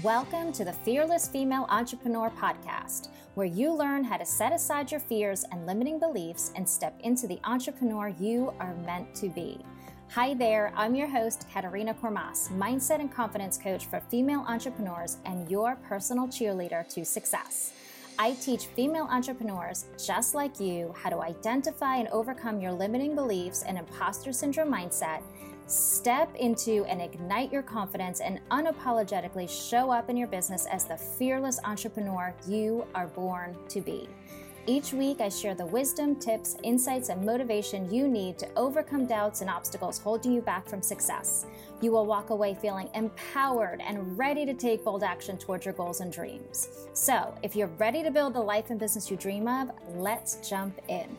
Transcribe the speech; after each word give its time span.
Welcome 0.00 0.52
to 0.54 0.64
the 0.64 0.72
Fearless 0.72 1.28
Female 1.28 1.66
Entrepreneur 1.68 2.30
Podcast, 2.30 3.08
where 3.34 3.46
you 3.46 3.74
learn 3.74 4.04
how 4.04 4.16
to 4.16 4.24
set 4.24 4.50
aside 4.50 4.90
your 4.90 5.00
fears 5.00 5.44
and 5.52 5.66
limiting 5.66 5.98
beliefs 5.98 6.50
and 6.56 6.66
step 6.66 6.98
into 7.00 7.26
the 7.26 7.38
entrepreneur 7.44 8.08
you 8.08 8.54
are 8.58 8.74
meant 8.86 9.14
to 9.16 9.28
be. 9.28 9.58
Hi 10.12 10.32
there, 10.32 10.72
I'm 10.76 10.94
your 10.94 11.08
host, 11.08 11.44
Katerina 11.52 11.92
Kormas, 11.92 12.48
mindset 12.56 13.00
and 13.00 13.12
confidence 13.12 13.58
coach 13.58 13.84
for 13.84 14.00
female 14.00 14.46
entrepreneurs 14.48 15.18
and 15.26 15.50
your 15.50 15.76
personal 15.86 16.26
cheerleader 16.26 16.88
to 16.94 17.04
success. 17.04 17.74
I 18.18 18.32
teach 18.40 18.68
female 18.68 19.08
entrepreneurs 19.10 19.84
just 20.02 20.34
like 20.34 20.58
you 20.58 20.94
how 20.96 21.10
to 21.10 21.20
identify 21.20 21.96
and 21.96 22.08
overcome 22.08 22.62
your 22.62 22.72
limiting 22.72 23.14
beliefs 23.14 23.62
and 23.62 23.76
imposter 23.76 24.32
syndrome 24.32 24.72
mindset 24.72 25.20
Step 25.72 26.34
into 26.34 26.84
and 26.84 27.00
ignite 27.00 27.50
your 27.50 27.62
confidence 27.62 28.20
and 28.20 28.40
unapologetically 28.50 29.48
show 29.48 29.90
up 29.90 30.10
in 30.10 30.18
your 30.18 30.28
business 30.28 30.66
as 30.66 30.84
the 30.84 30.98
fearless 30.98 31.58
entrepreneur 31.64 32.34
you 32.46 32.84
are 32.94 33.06
born 33.06 33.56
to 33.70 33.80
be. 33.80 34.06
Each 34.66 34.92
week, 34.92 35.22
I 35.22 35.30
share 35.30 35.54
the 35.54 35.64
wisdom, 35.64 36.16
tips, 36.16 36.58
insights, 36.62 37.08
and 37.08 37.24
motivation 37.24 37.90
you 37.90 38.06
need 38.06 38.38
to 38.40 38.48
overcome 38.54 39.06
doubts 39.06 39.40
and 39.40 39.48
obstacles 39.48 39.98
holding 39.98 40.34
you 40.34 40.42
back 40.42 40.68
from 40.68 40.82
success. 40.82 41.46
You 41.80 41.90
will 41.90 42.04
walk 42.04 42.28
away 42.28 42.54
feeling 42.54 42.90
empowered 42.94 43.80
and 43.80 44.18
ready 44.18 44.44
to 44.44 44.52
take 44.52 44.84
bold 44.84 45.02
action 45.02 45.38
towards 45.38 45.64
your 45.64 45.72
goals 45.72 46.00
and 46.00 46.12
dreams. 46.12 46.68
So, 46.92 47.34
if 47.42 47.56
you're 47.56 47.72
ready 47.78 48.02
to 48.02 48.10
build 48.10 48.34
the 48.34 48.40
life 48.40 48.68
and 48.68 48.78
business 48.78 49.10
you 49.10 49.16
dream 49.16 49.48
of, 49.48 49.70
let's 49.94 50.46
jump 50.46 50.78
in. 50.88 51.16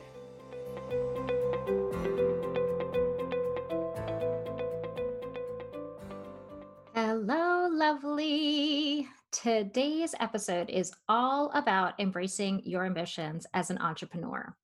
Lovely. 7.83 9.05
Today's 9.33 10.15
episode 10.21 10.69
is 10.69 10.93
all 11.09 11.51
about 11.53 11.99
embracing 11.99 12.61
your 12.63 12.85
ambitions 12.85 13.45
as 13.53 13.69
an 13.69 13.77
entrepreneur. 13.79 14.55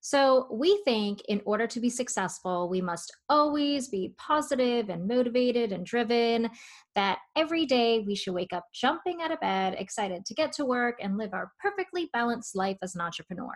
So, 0.00 0.48
we 0.50 0.82
think 0.84 1.20
in 1.28 1.40
order 1.44 1.68
to 1.68 1.78
be 1.78 1.88
successful, 1.88 2.68
we 2.68 2.80
must 2.80 3.16
always 3.28 3.86
be 3.86 4.12
positive 4.18 4.88
and 4.88 5.06
motivated 5.06 5.70
and 5.70 5.86
driven, 5.86 6.50
that 6.96 7.18
every 7.36 7.64
day 7.64 8.00
we 8.00 8.16
should 8.16 8.34
wake 8.34 8.52
up 8.52 8.64
jumping 8.74 9.22
out 9.22 9.30
of 9.30 9.38
bed, 9.38 9.76
excited 9.78 10.26
to 10.26 10.34
get 10.34 10.50
to 10.54 10.64
work 10.64 10.96
and 11.00 11.16
live 11.16 11.32
our 11.32 11.52
perfectly 11.62 12.10
balanced 12.12 12.56
life 12.56 12.78
as 12.82 12.96
an 12.96 13.02
entrepreneur. 13.02 13.54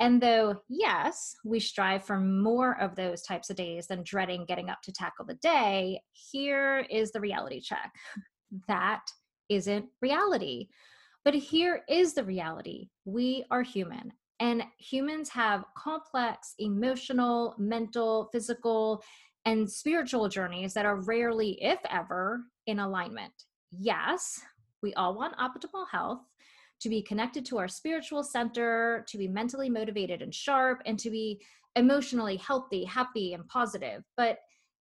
And 0.00 0.20
though, 0.20 0.56
yes, 0.68 1.34
we 1.46 1.60
strive 1.60 2.04
for 2.04 2.18
more 2.20 2.78
of 2.78 2.94
those 2.94 3.22
types 3.22 3.48
of 3.48 3.56
days 3.56 3.86
than 3.86 4.02
dreading 4.04 4.44
getting 4.44 4.68
up 4.68 4.82
to 4.82 4.92
tackle 4.92 5.24
the 5.24 5.34
day, 5.34 6.02
here 6.12 6.84
is 6.90 7.10
the 7.10 7.20
reality 7.20 7.60
check 7.60 7.90
that 8.68 9.02
isn't 9.48 9.86
reality. 10.00 10.68
But 11.24 11.34
here 11.34 11.82
is 11.88 12.14
the 12.14 12.24
reality 12.24 12.88
we 13.04 13.44
are 13.50 13.62
human, 13.62 14.12
and 14.40 14.62
humans 14.78 15.28
have 15.30 15.64
complex 15.76 16.54
emotional, 16.58 17.54
mental, 17.58 18.28
physical, 18.32 19.02
and 19.46 19.70
spiritual 19.70 20.28
journeys 20.28 20.74
that 20.74 20.86
are 20.86 21.02
rarely, 21.02 21.62
if 21.62 21.78
ever, 21.88 22.42
in 22.66 22.78
alignment. 22.78 23.32
Yes, 23.70 24.40
we 24.82 24.92
all 24.94 25.14
want 25.14 25.36
optimal 25.38 25.86
health, 25.90 26.20
to 26.80 26.88
be 26.88 27.00
connected 27.00 27.46
to 27.46 27.58
our 27.58 27.68
spiritual 27.68 28.22
center, 28.22 29.04
to 29.08 29.16
be 29.16 29.28
mentally 29.28 29.70
motivated 29.70 30.20
and 30.20 30.34
sharp, 30.34 30.82
and 30.84 30.98
to 30.98 31.10
be 31.10 31.40
emotionally 31.76 32.36
healthy, 32.36 32.84
happy, 32.84 33.32
and 33.32 33.46
positive. 33.48 34.02
But 34.16 34.38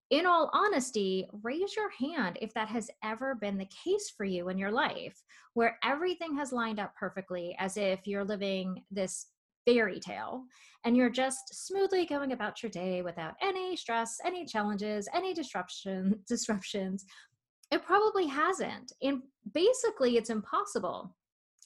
in 0.10 0.26
all 0.26 0.50
honesty, 0.54 1.28
raise 1.42 1.76
your 1.76 1.90
hand 1.90 2.38
if 2.42 2.54
that 2.54 2.68
has 2.68 2.90
ever 3.04 3.36
been 3.36 3.58
the 3.58 3.70
case 3.84 4.14
for 4.16 4.26
you 4.26 4.50
in 4.50 4.58
your 4.58 4.72
life, 4.72 5.22
where 5.54 5.78
everything 5.84 6.36
has 6.38 6.52
lined 6.52 6.80
up 6.80 6.94
perfectly 6.96 7.56
as 7.60 7.78
if 7.78 8.06
you're 8.06 8.24
living 8.24 8.84
this 8.92 9.28
fairy 9.66 10.00
tale 10.00 10.44
and 10.86 10.98
you're 10.98 11.10
just 11.10 11.66
smoothly 11.66 12.06
going 12.06 12.34
about 12.34 12.62
your 12.62 12.70
day 12.70 13.02
without 13.02 13.36
any 13.42 13.76
stress, 13.76 14.18
any 14.26 14.46
challenges, 14.46 15.08
any 15.14 15.34
disruption 15.34 16.20
disruptions. 16.28 17.06
It 17.72 17.84
probably 17.86 18.28
hasn't. 18.28 18.92
And 19.02 19.22
basically 19.54 20.18
it's 20.18 20.30
impossible. 20.30 21.16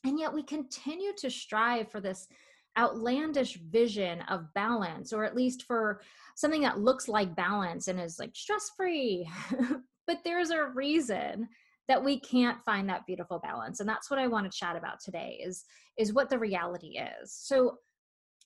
And 0.05 0.19
yet 0.19 0.33
we 0.33 0.43
continue 0.43 1.11
to 1.17 1.29
strive 1.29 1.91
for 1.91 1.99
this 1.99 2.27
outlandish 2.77 3.55
vision 3.55 4.21
of 4.29 4.53
balance, 4.53 5.13
or 5.13 5.23
at 5.23 5.35
least 5.35 5.63
for 5.63 6.01
something 6.35 6.61
that 6.61 6.79
looks 6.79 7.07
like 7.07 7.35
balance 7.35 7.87
and 7.87 7.99
is 7.99 8.19
like 8.19 8.35
stress 8.35 8.71
free. 8.75 9.29
but 10.07 10.19
there's 10.23 10.51
a 10.51 10.65
reason 10.65 11.47
that 11.87 12.03
we 12.03 12.19
can't 12.19 12.63
find 12.65 12.89
that 12.89 13.05
beautiful 13.05 13.39
balance 13.39 13.79
and 13.79 13.87
that's 13.87 14.09
what 14.09 14.19
i 14.19 14.27
want 14.27 14.49
to 14.49 14.57
chat 14.57 14.75
about 14.75 14.99
today 14.99 15.39
is 15.41 15.63
is 15.97 16.11
what 16.11 16.29
the 16.29 16.37
reality 16.37 16.99
is 17.21 17.31
so 17.31 17.77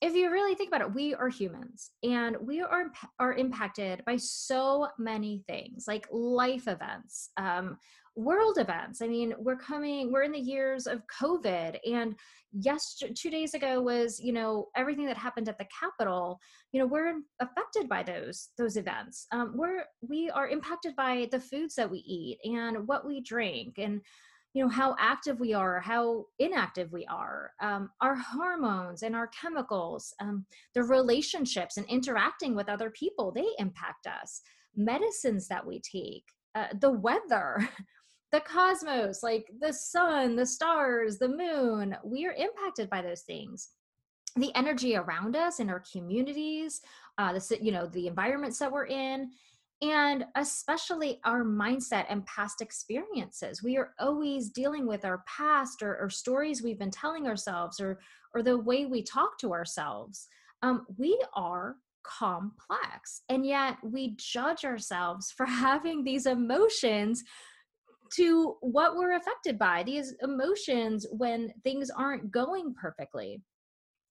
if 0.02 0.16
you 0.16 0.32
really 0.32 0.56
think 0.56 0.68
about 0.68 0.80
it, 0.80 0.92
we 0.92 1.14
are 1.14 1.28
humans 1.28 1.92
and 2.02 2.36
we 2.40 2.60
are 2.60 2.90
are 3.20 3.34
impacted 3.34 4.02
by 4.04 4.16
so 4.16 4.88
many 4.98 5.44
things, 5.46 5.84
like 5.86 6.08
life 6.10 6.66
events, 6.66 7.30
um, 7.36 7.78
world 8.16 8.58
events. 8.58 9.00
I 9.02 9.08
mean, 9.08 9.34
we're 9.38 9.56
coming, 9.56 10.12
we're 10.12 10.22
in 10.22 10.32
the 10.32 10.38
years 10.38 10.86
of 10.86 11.02
COVID, 11.20 11.78
and 11.90 12.14
yes, 12.52 13.00
two 13.14 13.30
days 13.30 13.54
ago 13.54 13.80
was 13.80 14.20
you 14.20 14.32
know 14.32 14.68
everything 14.76 15.06
that 15.06 15.16
happened 15.16 15.48
at 15.48 15.58
the 15.58 15.66
Capitol. 15.78 16.38
You 16.72 16.80
know, 16.80 16.86
we're 16.86 17.14
affected 17.40 17.88
by 17.88 18.02
those 18.02 18.50
those 18.58 18.76
events. 18.76 19.26
Um, 19.32 19.52
we're 19.54 19.84
we 20.00 20.30
are 20.30 20.48
impacted 20.48 20.94
by 20.96 21.28
the 21.30 21.40
foods 21.40 21.74
that 21.76 21.90
we 21.90 21.98
eat 21.98 22.38
and 22.44 22.86
what 22.86 23.06
we 23.06 23.20
drink 23.20 23.78
and 23.78 24.00
you 24.54 24.62
know 24.62 24.68
how 24.68 24.94
active 24.98 25.40
we 25.40 25.54
are 25.54 25.80
how 25.80 26.26
inactive 26.38 26.92
we 26.92 27.06
are 27.06 27.52
um, 27.60 27.90
our 28.00 28.14
hormones 28.14 29.02
and 29.02 29.16
our 29.16 29.28
chemicals 29.28 30.12
um, 30.20 30.44
the 30.74 30.82
relationships 30.82 31.76
and 31.76 31.86
interacting 31.86 32.54
with 32.54 32.68
other 32.68 32.90
people 32.90 33.32
they 33.32 33.46
impact 33.58 34.06
us 34.06 34.42
medicines 34.76 35.48
that 35.48 35.66
we 35.66 35.80
take 35.80 36.24
uh, 36.54 36.66
the 36.80 36.90
weather 36.90 37.68
the 38.32 38.40
cosmos 38.40 39.22
like 39.22 39.50
the 39.60 39.72
sun 39.72 40.34
the 40.34 40.46
stars 40.46 41.18
the 41.18 41.28
moon 41.28 41.94
we 42.02 42.26
are 42.26 42.32
impacted 42.32 42.90
by 42.90 43.02
those 43.02 43.22
things. 43.22 43.68
The 44.36 44.54
energy 44.56 44.96
around 44.96 45.36
us 45.36 45.60
in 45.60 45.68
our 45.68 45.84
communities 45.92 46.80
uh, 47.18 47.32
the 47.34 47.58
you 47.60 47.72
know 47.72 47.86
the 47.86 48.06
environments 48.06 48.58
that 48.58 48.72
we're 48.72 48.86
in 48.86 49.30
and 49.82 50.24
especially 50.36 51.20
our 51.24 51.42
mindset 51.44 52.06
and 52.08 52.24
past 52.26 52.60
experiences. 52.60 53.64
We 53.64 53.76
are 53.76 53.94
always 53.98 54.48
dealing 54.50 54.86
with 54.86 55.04
our 55.04 55.24
past 55.26 55.82
or, 55.82 55.98
or 55.98 56.08
stories 56.08 56.62
we've 56.62 56.78
been 56.78 56.90
telling 56.90 57.26
ourselves 57.26 57.80
or 57.80 58.00
or 58.34 58.42
the 58.42 58.56
way 58.56 58.86
we 58.86 59.02
talk 59.02 59.38
to 59.40 59.52
ourselves. 59.52 60.26
Um, 60.62 60.86
we 60.96 61.20
are 61.34 61.76
complex 62.04 63.22
and 63.28 63.44
yet 63.44 63.76
we 63.82 64.16
judge 64.16 64.64
ourselves 64.64 65.30
for 65.36 65.44
having 65.44 66.02
these 66.02 66.24
emotions 66.24 67.22
to 68.16 68.56
what 68.60 68.96
we're 68.96 69.16
affected 69.16 69.58
by 69.58 69.82
these 69.82 70.14
emotions 70.22 71.06
when 71.12 71.52
things 71.64 71.90
aren't 71.90 72.30
going 72.30 72.74
perfectly 72.74 73.40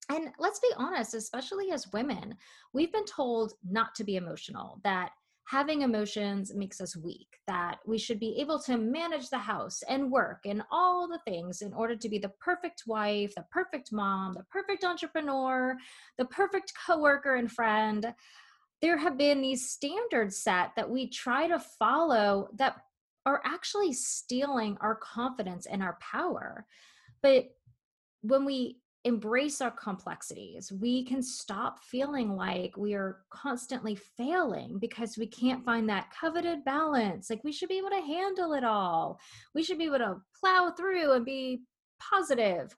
and 0.09 0.29
let's 0.39 0.59
be 0.59 0.71
honest, 0.77 1.13
especially 1.13 1.71
as 1.71 1.91
women, 1.93 2.35
we've 2.73 2.91
been 2.91 3.05
told 3.05 3.53
not 3.63 3.95
to 3.95 4.03
be 4.03 4.17
emotional, 4.17 4.81
that 4.83 5.11
having 5.45 5.81
emotions 5.81 6.53
makes 6.53 6.79
us 6.81 6.95
weak, 6.97 7.27
that 7.47 7.79
we 7.85 7.97
should 7.97 8.19
be 8.19 8.37
able 8.39 8.59
to 8.59 8.77
manage 8.77 9.29
the 9.29 9.37
house 9.37 9.81
and 9.87 10.11
work 10.11 10.39
and 10.45 10.63
all 10.71 11.07
the 11.07 11.19
things 11.19 11.61
in 11.61 11.73
order 11.73 11.95
to 11.95 12.09
be 12.09 12.19
the 12.19 12.31
perfect 12.39 12.83
wife, 12.87 13.33
the 13.35 13.45
perfect 13.51 13.91
mom, 13.91 14.33
the 14.33 14.43
perfect 14.49 14.83
entrepreneur, 14.83 15.75
the 16.17 16.25
perfect 16.25 16.73
coworker 16.85 17.35
and 17.35 17.51
friend. 17.51 18.13
There 18.81 18.97
have 18.97 19.17
been 19.17 19.41
these 19.41 19.69
standards 19.69 20.37
set 20.37 20.71
that 20.75 20.89
we 20.89 21.09
try 21.09 21.47
to 21.47 21.59
follow 21.59 22.49
that 22.55 22.77
are 23.25 23.41
actually 23.45 23.93
stealing 23.93 24.77
our 24.81 24.95
confidence 24.95 25.65
and 25.65 25.83
our 25.83 25.97
power. 26.01 26.65
But 27.21 27.45
when 28.21 28.45
we 28.45 28.77
embrace 29.03 29.61
our 29.61 29.71
complexities. 29.71 30.71
We 30.71 31.03
can 31.03 31.21
stop 31.23 31.83
feeling 31.83 32.35
like 32.35 32.77
we 32.77 32.93
are 32.93 33.21
constantly 33.29 33.95
failing 33.95 34.77
because 34.79 35.17
we 35.17 35.27
can't 35.27 35.65
find 35.65 35.89
that 35.89 36.11
coveted 36.19 36.63
balance. 36.63 37.29
Like 37.29 37.43
we 37.43 37.51
should 37.51 37.69
be 37.69 37.79
able 37.79 37.89
to 37.89 38.01
handle 38.01 38.53
it 38.53 38.63
all. 38.63 39.19
We 39.55 39.63
should 39.63 39.79
be 39.79 39.85
able 39.85 39.99
to 39.99 40.21
plow 40.39 40.71
through 40.77 41.13
and 41.13 41.25
be 41.25 41.61
positive. 41.99 42.75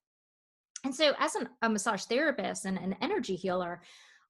And 0.86 0.94
so, 0.94 1.13
as 1.18 1.36
an, 1.36 1.50
a 1.62 1.69
massage 1.69 2.04
therapist 2.04 2.66
and 2.66 2.78
an 2.78 2.96
energy 3.01 3.36
healer, 3.36 3.81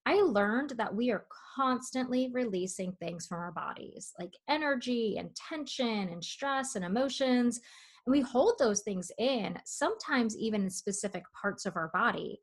I 0.05 0.15
learned 0.15 0.71
that 0.77 0.93
we 0.93 1.11
are 1.11 1.25
constantly 1.55 2.29
releasing 2.33 2.91
things 2.93 3.25
from 3.25 3.39
our 3.39 3.51
bodies, 3.51 4.13
like 4.19 4.33
energy 4.47 5.17
and 5.17 5.33
tension 5.35 6.09
and 6.09 6.23
stress 6.23 6.75
and 6.75 6.83
emotions 6.83 7.61
and 8.05 8.11
we 8.11 8.21
hold 8.21 8.55
those 8.59 8.81
things 8.81 9.11
in, 9.17 9.57
sometimes 9.65 10.37
even 10.37 10.63
in 10.63 10.69
specific 10.69 11.23
parts 11.33 11.65
of 11.65 11.75
our 11.75 11.89
body. 11.89 12.41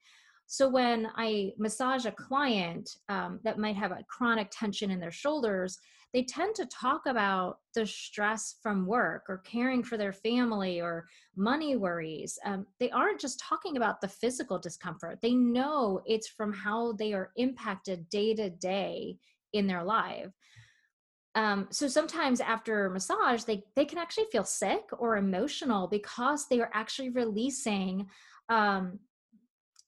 So 0.52 0.68
when 0.68 1.06
I 1.14 1.52
massage 1.58 2.06
a 2.06 2.10
client 2.10 2.96
um, 3.08 3.38
that 3.44 3.60
might 3.60 3.76
have 3.76 3.92
a 3.92 4.04
chronic 4.08 4.50
tension 4.50 4.90
in 4.90 4.98
their 4.98 5.12
shoulders, 5.12 5.78
they 6.12 6.24
tend 6.24 6.56
to 6.56 6.66
talk 6.66 7.02
about 7.06 7.58
the 7.76 7.86
stress 7.86 8.56
from 8.60 8.84
work 8.84 9.26
or 9.28 9.38
caring 9.38 9.84
for 9.84 9.96
their 9.96 10.12
family 10.12 10.80
or 10.80 11.06
money 11.36 11.76
worries. 11.76 12.36
Um, 12.44 12.66
they 12.80 12.90
aren't 12.90 13.20
just 13.20 13.38
talking 13.38 13.76
about 13.76 14.00
the 14.00 14.08
physical 14.08 14.58
discomfort, 14.58 15.20
they 15.22 15.34
know 15.34 16.02
it's 16.04 16.26
from 16.26 16.52
how 16.52 16.94
they 16.94 17.12
are 17.12 17.30
impacted 17.36 18.08
day 18.08 18.34
to 18.34 18.50
day 18.50 19.18
in 19.52 19.68
their 19.68 19.84
life. 19.84 20.32
Um, 21.36 21.68
so 21.70 21.86
sometimes 21.86 22.40
after 22.40 22.90
massage, 22.90 23.44
they, 23.44 23.62
they 23.76 23.84
can 23.84 23.98
actually 23.98 24.26
feel 24.32 24.42
sick 24.42 24.82
or 24.98 25.16
emotional 25.16 25.86
because 25.86 26.48
they 26.48 26.60
are 26.60 26.72
actually 26.74 27.10
releasing 27.10 28.08
um, 28.48 28.98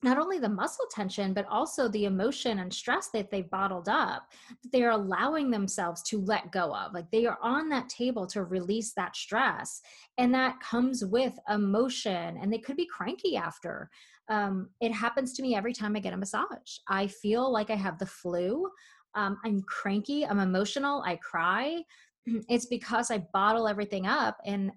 not 0.02 0.18
only 0.18 0.38
the 0.38 0.48
muscle 0.48 0.86
tension 0.90 1.32
but 1.32 1.46
also 1.48 1.88
the 1.88 2.04
emotion 2.04 2.58
and 2.60 2.72
stress 2.72 3.08
that 3.10 3.30
they've 3.30 3.50
bottled 3.50 3.88
up 3.88 4.28
that 4.62 4.72
they 4.72 4.82
are 4.82 4.92
allowing 4.92 5.50
themselves 5.50 6.02
to 6.02 6.20
let 6.20 6.52
go 6.52 6.74
of. 6.74 6.92
Like 6.92 7.10
they 7.10 7.26
are 7.26 7.38
on 7.42 7.68
that 7.68 7.88
table 7.88 8.26
to 8.28 8.44
release 8.44 8.92
that 8.94 9.16
stress 9.16 9.80
and 10.18 10.34
that 10.34 10.60
comes 10.60 11.04
with 11.04 11.38
emotion 11.48 12.38
and 12.40 12.52
they 12.52 12.58
could 12.58 12.76
be 12.76 12.86
cranky 12.86 13.36
after. 13.36 13.90
Um, 14.28 14.70
it 14.80 14.92
happens 14.92 15.32
to 15.34 15.42
me 15.42 15.54
every 15.54 15.72
time 15.72 15.96
i 15.96 16.00
get 16.00 16.14
a 16.14 16.16
massage. 16.16 16.78
I 16.88 17.06
feel 17.06 17.52
like 17.52 17.70
i 17.70 17.76
have 17.76 17.98
the 17.98 18.06
flu. 18.06 18.68
Um, 19.14 19.38
i'm 19.44 19.62
cranky 19.62 20.24
i'm 20.26 20.40
emotional 20.40 21.02
i 21.06 21.16
cry. 21.16 21.82
It's 22.48 22.66
because 22.66 23.10
i 23.10 23.18
bottle 23.32 23.68
everything 23.68 24.06
up 24.06 24.38
and 24.46 24.70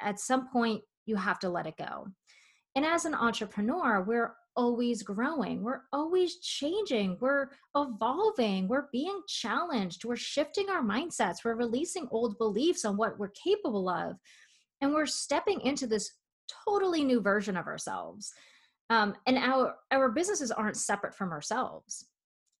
at 0.00 0.20
some 0.20 0.48
point 0.48 0.82
you 1.06 1.16
have 1.16 1.38
to 1.40 1.48
let 1.48 1.66
it 1.66 1.76
go. 1.76 2.06
And 2.76 2.84
as 2.84 3.04
an 3.04 3.14
entrepreneur, 3.14 4.02
we're 4.02 4.34
always 4.56 5.02
growing. 5.02 5.62
We're 5.62 5.82
always 5.92 6.36
changing. 6.36 7.18
We're 7.20 7.48
evolving. 7.76 8.68
We're 8.68 8.88
being 8.92 9.20
challenged. 9.26 10.04
We're 10.04 10.16
shifting 10.16 10.68
our 10.70 10.82
mindsets. 10.82 11.44
We're 11.44 11.56
releasing 11.56 12.08
old 12.10 12.38
beliefs 12.38 12.84
on 12.84 12.96
what 12.96 13.18
we're 13.18 13.28
capable 13.28 13.88
of. 13.88 14.16
And 14.80 14.92
we're 14.92 15.06
stepping 15.06 15.60
into 15.62 15.86
this 15.86 16.12
totally 16.66 17.04
new 17.04 17.20
version 17.20 17.56
of 17.56 17.66
ourselves. 17.66 18.32
Um, 18.90 19.14
and 19.26 19.38
our 19.38 19.76
our 19.90 20.10
businesses 20.10 20.50
aren't 20.50 20.76
separate 20.76 21.14
from 21.14 21.32
ourselves 21.32 22.06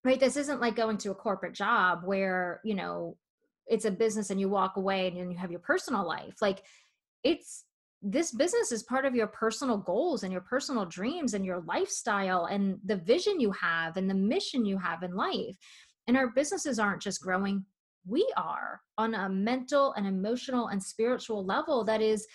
right 0.04 0.20
this 0.20 0.36
isn't 0.36 0.60
like 0.60 0.76
going 0.76 0.98
to 0.98 1.10
a 1.10 1.14
corporate 1.14 1.54
job 1.54 2.00
where 2.04 2.60
you 2.64 2.74
know 2.74 3.16
it's 3.66 3.86
a 3.86 3.90
business 3.90 4.30
and 4.30 4.38
you 4.38 4.48
walk 4.48 4.76
away 4.76 5.08
and 5.08 5.32
you 5.32 5.38
have 5.38 5.50
your 5.50 5.60
personal 5.60 6.06
life 6.06 6.36
like 6.40 6.62
it's 7.22 7.64
this 8.04 8.32
business 8.32 8.70
is 8.70 8.82
part 8.82 9.06
of 9.06 9.14
your 9.14 9.26
personal 9.28 9.78
goals 9.78 10.22
and 10.22 10.32
your 10.32 10.42
personal 10.42 10.84
dreams 10.84 11.32
and 11.32 11.44
your 11.44 11.62
lifestyle 11.62 12.46
and 12.46 12.78
the 12.84 12.96
vision 12.96 13.40
you 13.40 13.50
have 13.52 13.96
and 13.96 14.08
the 14.08 14.14
mission 14.14 14.64
you 14.66 14.76
have 14.78 15.02
in 15.02 15.16
life. 15.16 15.56
And 16.06 16.16
our 16.16 16.28
businesses 16.28 16.78
aren't 16.78 17.00
just 17.00 17.22
growing, 17.22 17.64
we 18.06 18.30
are 18.36 18.82
on 18.98 19.14
a 19.14 19.28
mental 19.30 19.94
and 19.94 20.06
emotional 20.06 20.68
and 20.68 20.82
spiritual 20.82 21.46
level 21.46 21.82
that 21.84 22.02
is 22.02 22.26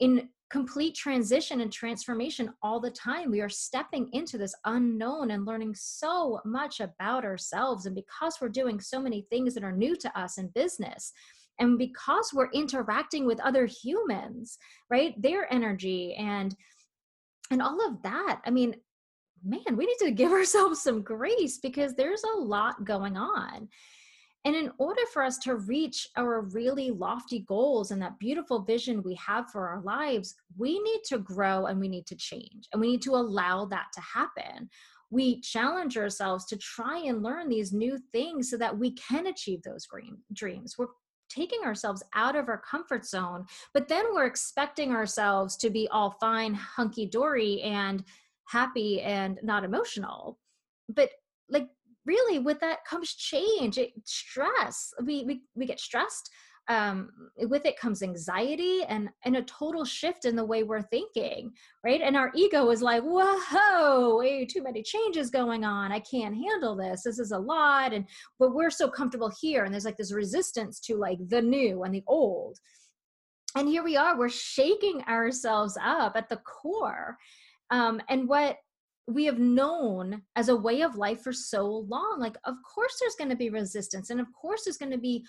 in 0.00 0.28
complete 0.50 0.94
transition 0.94 1.62
and 1.62 1.72
transformation 1.72 2.52
all 2.62 2.78
the 2.78 2.90
time. 2.90 3.30
We 3.30 3.40
are 3.40 3.48
stepping 3.48 4.10
into 4.12 4.36
this 4.36 4.54
unknown 4.66 5.30
and 5.30 5.46
learning 5.46 5.74
so 5.74 6.38
much 6.44 6.80
about 6.80 7.24
ourselves. 7.24 7.86
And 7.86 7.94
because 7.96 8.36
we're 8.40 8.50
doing 8.50 8.78
so 8.78 9.00
many 9.00 9.26
things 9.30 9.54
that 9.54 9.64
are 9.64 9.72
new 9.72 9.96
to 9.96 10.20
us 10.20 10.36
in 10.36 10.48
business, 10.48 11.12
and 11.58 11.78
because 11.78 12.32
we're 12.32 12.50
interacting 12.50 13.26
with 13.26 13.40
other 13.40 13.66
humans 13.66 14.58
right 14.90 15.20
their 15.20 15.52
energy 15.52 16.14
and 16.14 16.54
and 17.50 17.62
all 17.62 17.86
of 17.86 18.02
that 18.02 18.40
i 18.46 18.50
mean 18.50 18.74
man 19.44 19.76
we 19.76 19.86
need 19.86 19.98
to 19.98 20.10
give 20.22 20.32
ourselves 20.32 20.80
some 20.80 21.02
grace 21.02 21.58
because 21.58 21.94
there's 21.94 22.24
a 22.24 22.38
lot 22.38 22.84
going 22.84 23.16
on 23.16 23.68
and 24.46 24.54
in 24.54 24.70
order 24.76 25.00
for 25.12 25.22
us 25.22 25.38
to 25.38 25.56
reach 25.56 26.08
our 26.16 26.42
really 26.42 26.90
lofty 26.90 27.40
goals 27.40 27.90
and 27.90 28.02
that 28.02 28.18
beautiful 28.18 28.60
vision 28.60 29.02
we 29.02 29.14
have 29.14 29.50
for 29.50 29.68
our 29.68 29.80
lives, 29.80 30.34
we 30.58 30.78
need 30.80 31.00
to 31.06 31.18
grow 31.18 31.66
and 31.66 31.80
we 31.80 31.88
need 31.88 32.06
to 32.06 32.16
change 32.16 32.68
and 32.72 32.80
we 32.80 32.90
need 32.90 33.02
to 33.02 33.14
allow 33.14 33.64
that 33.66 33.86
to 33.94 34.00
happen. 34.02 34.68
We 35.10 35.40
challenge 35.40 35.96
ourselves 35.96 36.44
to 36.46 36.58
try 36.58 36.98
and 36.98 37.22
learn 37.22 37.48
these 37.48 37.72
new 37.72 37.98
things 38.12 38.50
so 38.50 38.58
that 38.58 38.76
we 38.76 38.92
can 38.92 39.28
achieve 39.28 39.62
those 39.62 39.86
dreams. 40.34 40.76
We're 40.76 40.88
taking 41.34 41.60
ourselves 41.64 42.02
out 42.14 42.36
of 42.36 42.48
our 42.48 42.58
comfort 42.58 43.04
zone, 43.06 43.46
but 43.72 43.88
then 43.88 44.14
we're 44.14 44.26
expecting 44.26 44.92
ourselves 44.92 45.56
to 45.56 45.70
be 45.70 45.88
all 45.88 46.12
fine, 46.20 46.54
hunky 46.54 47.06
dory, 47.06 47.60
and 47.62 48.04
happy 48.46 49.00
and 49.00 49.38
not 49.42 49.64
emotional. 49.64 50.38
But 50.88 51.10
like 51.48 51.68
really 52.06 52.38
with 52.38 52.60
that 52.60 52.84
comes 52.84 53.14
change 53.14 53.78
it, 53.78 53.92
stress 54.04 54.92
we, 55.02 55.24
we 55.24 55.42
we 55.54 55.66
get 55.66 55.80
stressed 55.80 56.30
um, 56.68 57.10
with 57.36 57.66
it 57.66 57.78
comes 57.78 58.02
anxiety 58.02 58.82
and 58.88 59.08
and 59.24 59.36
a 59.36 59.42
total 59.42 59.84
shift 59.84 60.24
in 60.24 60.34
the 60.34 60.44
way 60.44 60.62
we're 60.62 60.82
thinking 60.82 61.52
right? 61.84 62.00
And 62.00 62.16
our 62.16 62.32
ego 62.34 62.70
is 62.70 62.82
like 62.82 63.02
whoa 63.04 64.18
way 64.18 64.46
too 64.46 64.62
many 64.62 64.82
changes 64.82 65.30
going 65.30 65.64
on. 65.64 65.92
I 65.92 66.00
can't 66.00 66.34
handle 66.34 66.76
this. 66.76 67.02
This 67.02 67.18
is 67.18 67.32
a 67.32 67.38
lot. 67.38 67.92
And 67.92 68.06
but 68.38 68.54
we're 68.54 68.70
so 68.70 68.88
comfortable 68.88 69.30
here 69.40 69.64
and 69.64 69.72
there's 69.72 69.84
like 69.84 69.96
this 69.96 70.12
resistance 70.12 70.80
to 70.80 70.96
like 70.96 71.18
the 71.28 71.42
new 71.42 71.82
and 71.82 71.94
the 71.94 72.04
old. 72.06 72.58
And 73.56 73.68
here 73.68 73.84
we 73.84 73.96
are 73.96 74.18
we're 74.18 74.28
shaking 74.30 75.02
ourselves 75.02 75.76
up 75.82 76.16
at 76.16 76.28
the 76.28 76.38
core 76.38 77.16
um, 77.70 78.00
and 78.08 78.28
what 78.28 78.56
we 79.06 79.26
have 79.26 79.38
known 79.38 80.22
as 80.34 80.48
a 80.48 80.56
way 80.56 80.80
of 80.80 80.96
life 80.96 81.20
for 81.20 81.32
so 81.32 81.66
long. 81.66 82.16
Like 82.18 82.36
of 82.44 82.54
course 82.74 82.96
there's 82.98 83.16
going 83.16 83.30
to 83.30 83.36
be 83.36 83.50
resistance 83.50 84.08
and 84.08 84.18
of 84.18 84.26
course 84.32 84.64
there's 84.64 84.78
going 84.78 84.92
to 84.92 84.98
be 84.98 85.26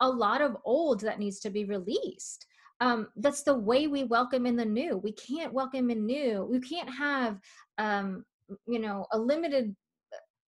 a 0.00 0.08
lot 0.08 0.40
of 0.40 0.56
old 0.64 1.00
that 1.00 1.18
needs 1.18 1.40
to 1.40 1.50
be 1.50 1.64
released. 1.64 2.46
Um, 2.80 3.08
that's 3.16 3.42
the 3.42 3.56
way 3.56 3.86
we 3.86 4.04
welcome 4.04 4.46
in 4.46 4.56
the 4.56 4.64
new. 4.64 4.98
We 4.98 5.12
can't 5.12 5.52
welcome 5.52 5.90
in 5.90 6.04
new. 6.04 6.46
We 6.50 6.60
can't 6.60 6.90
have 6.90 7.38
um, 7.78 8.24
you 8.66 8.78
know 8.78 9.06
a 9.12 9.18
limited 9.18 9.74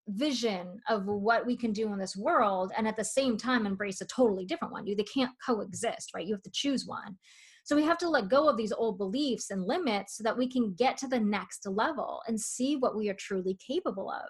vision 0.09 0.79
of 0.89 1.05
what 1.05 1.45
we 1.45 1.55
can 1.55 1.71
do 1.71 1.91
in 1.93 1.99
this 1.99 2.15
world 2.15 2.71
and 2.75 2.87
at 2.87 2.97
the 2.97 3.03
same 3.03 3.37
time 3.37 3.65
embrace 3.65 4.01
a 4.01 4.05
totally 4.07 4.45
different 4.45 4.73
one. 4.73 4.87
You 4.87 4.95
they 4.95 5.03
can't 5.03 5.31
coexist 5.45 6.11
right? 6.13 6.25
You 6.25 6.33
have 6.33 6.43
to 6.43 6.51
choose 6.51 6.85
one. 6.85 7.17
So 7.63 7.75
we 7.75 7.83
have 7.83 7.99
to 7.99 8.09
let 8.09 8.29
go 8.29 8.49
of 8.49 8.57
these 8.57 8.71
old 8.71 8.97
beliefs 8.97 9.51
and 9.51 9.63
limits 9.63 10.17
so 10.17 10.23
that 10.23 10.37
we 10.37 10.49
can 10.49 10.73
get 10.73 10.97
to 10.97 11.07
the 11.07 11.19
next 11.19 11.67
level 11.67 12.21
and 12.27 12.39
see 12.39 12.75
what 12.75 12.95
we 12.95 13.09
are 13.09 13.15
truly 13.15 13.57
capable 13.65 14.09
of 14.09 14.29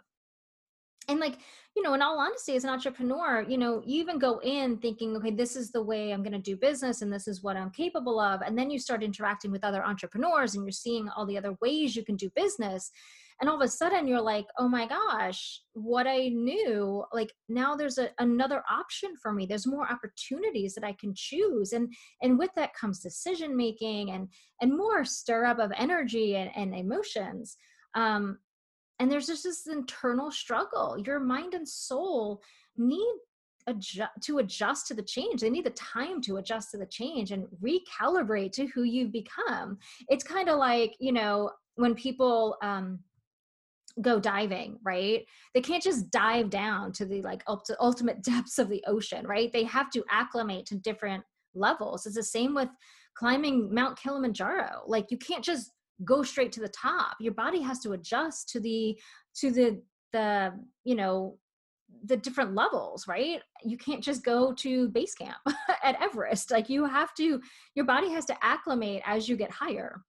and 1.09 1.19
like 1.19 1.37
you 1.75 1.81
know 1.81 1.93
in 1.93 2.01
all 2.01 2.19
honesty 2.19 2.55
as 2.55 2.63
an 2.63 2.69
entrepreneur 2.69 3.45
you 3.47 3.57
know 3.57 3.81
you 3.85 4.01
even 4.01 4.19
go 4.19 4.39
in 4.43 4.77
thinking 4.77 5.15
okay 5.15 5.31
this 5.31 5.55
is 5.55 5.71
the 5.71 5.81
way 5.81 6.11
i'm 6.11 6.23
going 6.23 6.33
to 6.33 6.39
do 6.39 6.55
business 6.55 7.01
and 7.01 7.11
this 7.11 7.27
is 7.27 7.43
what 7.43 7.57
i'm 7.57 7.71
capable 7.71 8.19
of 8.19 8.41
and 8.41 8.57
then 8.57 8.69
you 8.69 8.79
start 8.79 9.03
interacting 9.03 9.51
with 9.51 9.63
other 9.63 9.85
entrepreneurs 9.85 10.55
and 10.55 10.63
you're 10.63 10.71
seeing 10.71 11.09
all 11.09 11.25
the 11.25 11.37
other 11.37 11.55
ways 11.61 11.95
you 11.95 12.03
can 12.03 12.15
do 12.15 12.29
business 12.35 12.91
and 13.41 13.49
all 13.49 13.55
of 13.55 13.61
a 13.61 13.67
sudden 13.67 14.07
you're 14.07 14.21
like 14.21 14.45
oh 14.57 14.67
my 14.67 14.87
gosh 14.87 15.61
what 15.73 16.07
i 16.07 16.27
knew 16.29 17.03
like 17.13 17.31
now 17.47 17.75
there's 17.75 17.97
a, 17.97 18.09
another 18.19 18.63
option 18.69 19.13
for 19.21 19.31
me. 19.31 19.45
There's 19.45 19.67
more 19.67 19.89
opportunities 19.89 20.73
that 20.75 20.83
i 20.83 20.93
can 20.93 21.13
choose 21.15 21.73
and 21.73 21.91
and 22.21 22.37
with 22.37 22.51
that 22.55 22.73
comes 22.73 22.99
decision 22.99 23.55
making 23.55 24.11
and 24.11 24.27
and 24.61 24.75
more 24.75 25.05
stir 25.05 25.45
up 25.45 25.59
of 25.59 25.71
energy 25.75 26.35
and, 26.35 26.51
and 26.55 26.75
emotions. 26.75 27.55
Um 27.95 28.39
and 28.99 29.11
there's 29.11 29.27
just 29.27 29.43
this 29.43 29.67
internal 29.67 30.31
struggle. 30.31 30.97
Your 31.05 31.19
mind 31.19 31.53
and 31.53 31.67
soul 31.67 32.41
need 32.77 33.15
to 34.21 34.39
adjust 34.39 34.87
to 34.87 34.93
the 34.93 35.03
change. 35.03 35.41
They 35.41 35.49
need 35.49 35.65
the 35.65 35.71
time 35.71 36.21
to 36.21 36.37
adjust 36.37 36.71
to 36.71 36.77
the 36.77 36.85
change 36.85 37.31
and 37.31 37.45
recalibrate 37.63 38.51
to 38.53 38.65
who 38.67 38.83
you've 38.83 39.11
become. 39.11 39.77
It's 40.07 40.23
kind 40.23 40.49
of 40.49 40.57
like 40.57 40.95
you 40.99 41.11
know 41.11 41.51
when 41.75 41.95
people 41.95 42.57
um 42.61 42.99
go 44.01 44.19
diving 44.19 44.79
right? 44.83 45.25
They 45.53 45.61
can't 45.61 45.83
just 45.83 46.09
dive 46.09 46.49
down 46.49 46.93
to 46.93 47.05
the 47.05 47.21
like 47.21 47.43
ultimate 47.79 48.23
depths 48.23 48.59
of 48.59 48.69
the 48.69 48.83
ocean 48.87 49.27
right? 49.27 49.51
They 49.51 49.63
have 49.65 49.89
to 49.91 50.03
acclimate 50.09 50.65
to 50.67 50.75
different 50.75 51.23
levels. 51.53 52.05
It's 52.05 52.15
the 52.15 52.23
same 52.23 52.55
with 52.55 52.69
climbing 53.15 53.73
mount 53.73 53.99
kilimanjaro. 53.99 54.83
Like 54.87 55.11
you 55.11 55.17
can't 55.17 55.43
just 55.43 55.71
go 56.05 56.23
straight 56.23 56.51
to 56.53 56.59
the 56.59 56.69
top. 56.69 57.17
Your 57.19 57.33
body 57.33 57.61
has 57.61 57.79
to 57.79 57.91
adjust 57.91 58.49
to 58.49 58.59
the 58.59 58.99
to 59.35 59.51
the 59.51 59.81
the 60.11 60.53
you 60.83 60.95
know 60.95 61.37
the 62.05 62.17
different 62.17 62.55
levels 62.55 63.07
right? 63.07 63.41
You 63.63 63.77
can't 63.77 64.03
just 64.03 64.23
go 64.23 64.53
to 64.53 64.89
base 64.89 65.15
camp 65.15 65.37
at 65.83 66.01
everest. 66.01 66.51
Like 66.51 66.69
you 66.69 66.85
have 66.85 67.13
to 67.15 67.41
your 67.75 67.85
body 67.85 68.09
has 68.11 68.25
to 68.25 68.37
acclimate 68.43 69.01
as 69.05 69.27
you 69.27 69.35
get 69.35 69.51
higher 69.51 70.01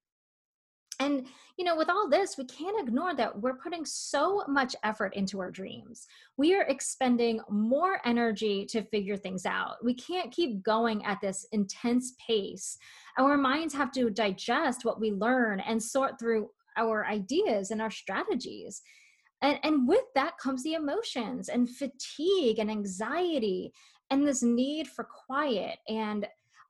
and 1.00 1.26
you 1.57 1.64
know 1.64 1.75
with 1.75 1.88
all 1.88 2.09
this 2.09 2.37
we 2.38 2.45
can't 2.45 2.80
ignore 2.80 3.14
that 3.14 3.40
we're 3.40 3.57
putting 3.57 3.85
so 3.85 4.45
much 4.47 4.76
effort 4.85 5.14
into 5.14 5.40
our 5.40 5.50
dreams. 5.50 6.07
We 6.37 6.54
are 6.54 6.62
expending 6.62 7.40
more 7.50 8.00
energy 8.04 8.66
to 8.66 8.83
figure 8.83 9.16
things 9.16 9.47
out. 9.47 9.85
We 9.85 9.95
can't 9.95 10.30
keep 10.30 10.62
going 10.62 11.04
at 11.04 11.21
this 11.21 11.47
intense 11.52 12.14
pace. 12.25 12.78
Our 13.19 13.37
minds 13.37 13.75
have 13.75 13.90
to 13.92 14.11
digest 14.11 14.85
what 14.85 15.00
we 15.00 15.11
learn 15.11 15.61
and 15.61 15.83
sort 15.83 16.19
through 16.19 16.50
our 16.76 17.07
ideas 17.07 17.71
and 17.73 17.83
our 17.83 17.90
strategies. 17.90 18.83
And 19.42 19.59
and 19.64 19.88
with 19.88 20.04
that 20.14 20.38
comes 20.38 20.62
the 20.62 20.75
emotions 20.75 21.49
and 21.49 21.69
fatigue 21.69 22.59
and 22.59 22.71
anxiety 22.71 23.73
and 24.11 24.26
this 24.26 24.42
need 24.42 24.88
for 24.88 25.04
quiet 25.04 25.78
and 25.88 26.26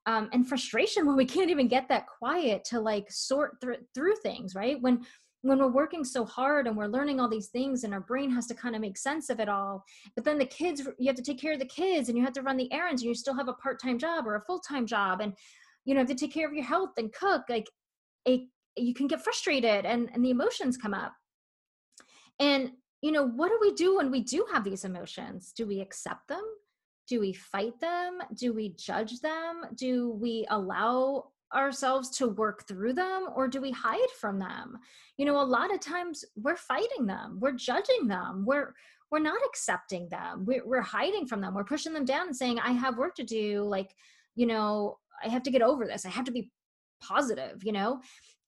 um, 0.07 0.28
and 0.33 0.49
frustration 0.49 1.07
when 1.07 1.16
we 1.16 1.25
can't 1.25 1.50
even 1.50 1.69
get 1.69 1.88
that 1.88 2.07
quiet 2.07 2.64
to 2.64 2.80
like 2.80 3.11
sort 3.11 3.61
th- 3.61 3.80
through 3.95 4.16
things 4.16 4.54
right? 4.54 4.80
When 4.80 5.04
when 5.42 5.59
we're 5.59 5.69
working 5.69 6.04
so 6.04 6.23
hard 6.23 6.66
and 6.66 6.76
we're 6.76 6.87
learning 6.87 7.19
all 7.19 7.28
these 7.28 7.49
things 7.49 7.85
and 7.85 7.95
our 7.95 8.00
brain 8.00 8.30
has 8.30 8.47
to 8.47 8.54
kind 8.54 8.75
of 8.75 8.83
make 8.83 8.99
sense 8.99 9.30
of 9.30 9.40
it 9.40 9.49
all 9.49 9.83
but 10.14 10.23
then 10.23 10.37
the 10.37 10.45
kids 10.45 10.87
you 10.99 11.07
have 11.07 11.16
to 11.16 11.23
take 11.23 11.40
care 11.40 11.54
of 11.54 11.59
the 11.59 11.64
kids 11.64 12.11
and 12.11 12.19
you 12.19 12.23
have 12.23 12.35
to 12.35 12.42
run 12.42 12.59
the 12.59 12.71
errands 12.71 13.00
and 13.00 13.09
you 13.09 13.14
still 13.14 13.35
have 13.35 13.49
a 13.49 13.54
part-time 13.54 13.99
job 13.99 14.26
or 14.26 14.35
a 14.35 14.45
full-time 14.45 14.85
job 14.85 15.23
and 15.23 15.33
you 15.87 15.95
know 15.95 16.00
have 16.00 16.09
to 16.09 16.14
take 16.14 16.33
care 16.33 16.47
of 16.47 16.52
your 16.52 16.64
health 16.64 16.90
and 16.99 17.11
cook 17.14 17.45
like 17.49 17.66
you 18.76 18.95
can 18.95 19.07
get 19.07 19.23
frustrated 19.23 19.85
and 19.85 20.11
and 20.12 20.25
the 20.25 20.30
emotions 20.30 20.76
come 20.76 20.95
up. 20.95 21.14
And 22.38 22.73
you 23.02 23.12
know 23.12 23.26
what 23.26 23.49
do 23.49 23.59
we 23.61 23.73
do 23.73 23.97
when 23.97 24.11
we 24.11 24.21
do 24.23 24.47
have 24.52 24.64
these 24.64 24.85
emotions? 24.85 25.52
Do 25.54 25.66
we 25.66 25.80
accept 25.80 26.28
them 26.28 26.45
do 27.11 27.19
we 27.19 27.33
fight 27.33 27.79
them? 27.81 28.21
Do 28.35 28.55
we 28.55 28.71
judge 28.79 29.21
them? 29.21 29.62
Do 29.75 30.11
we 30.11 30.47
allow 30.49 31.25
ourselves 31.52 32.09
to 32.19 32.29
work 32.29 32.69
through 32.69 32.93
them 32.93 33.26
or 33.35 33.49
do 33.49 33.61
we 33.61 33.73
hide 33.73 33.99
from 34.21 34.38
them? 34.38 34.79
You 35.17 35.26
know 35.26 35.40
a 35.40 35.43
lot 35.43 35.75
of 35.75 35.81
times 35.81 36.25
we're 36.37 36.57
fighting 36.57 37.07
them 37.07 37.38
we're 37.40 37.52
judging 37.57 38.07
them 38.07 38.45
we're 38.47 38.73
we're 39.11 39.19
not 39.19 39.40
accepting 39.45 40.09
them 40.09 40.45
we're, 40.47 40.64
we're 40.64 40.81
hiding 40.81 41.26
from 41.26 41.40
them 41.40 41.55
we're 41.55 41.64
pushing 41.64 41.93
them 41.93 42.05
down 42.05 42.29
and 42.29 42.37
saying 42.37 42.61
i 42.61 42.71
have 42.71 42.97
work 42.97 43.17
to 43.17 43.25
do 43.25 43.64
like 43.64 43.90
you 44.37 44.47
know 44.47 44.97
i 45.25 45.29
have 45.29 45.43
to 45.43 45.50
get 45.50 45.61
over 45.61 45.85
this 45.85 46.07
i 46.07 46.09
have 46.09 46.25
to 46.25 46.33
be 46.33 46.50
positive 47.02 47.64
you 47.64 47.73
know? 47.73 48.00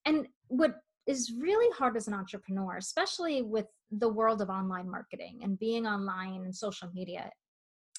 And 0.04 0.28
what 0.46 0.76
is 1.08 1.32
really 1.36 1.70
hard 1.76 1.96
as 1.96 2.06
an 2.06 2.14
entrepreneur 2.14 2.76
especially 2.76 3.42
with 3.42 3.66
the 3.90 4.08
world 4.08 4.40
of 4.40 4.48
online 4.48 4.88
marketing 4.88 5.40
and 5.42 5.58
being 5.58 5.86
online 5.88 6.44
and 6.44 6.54
social 6.54 6.88
media 6.94 7.28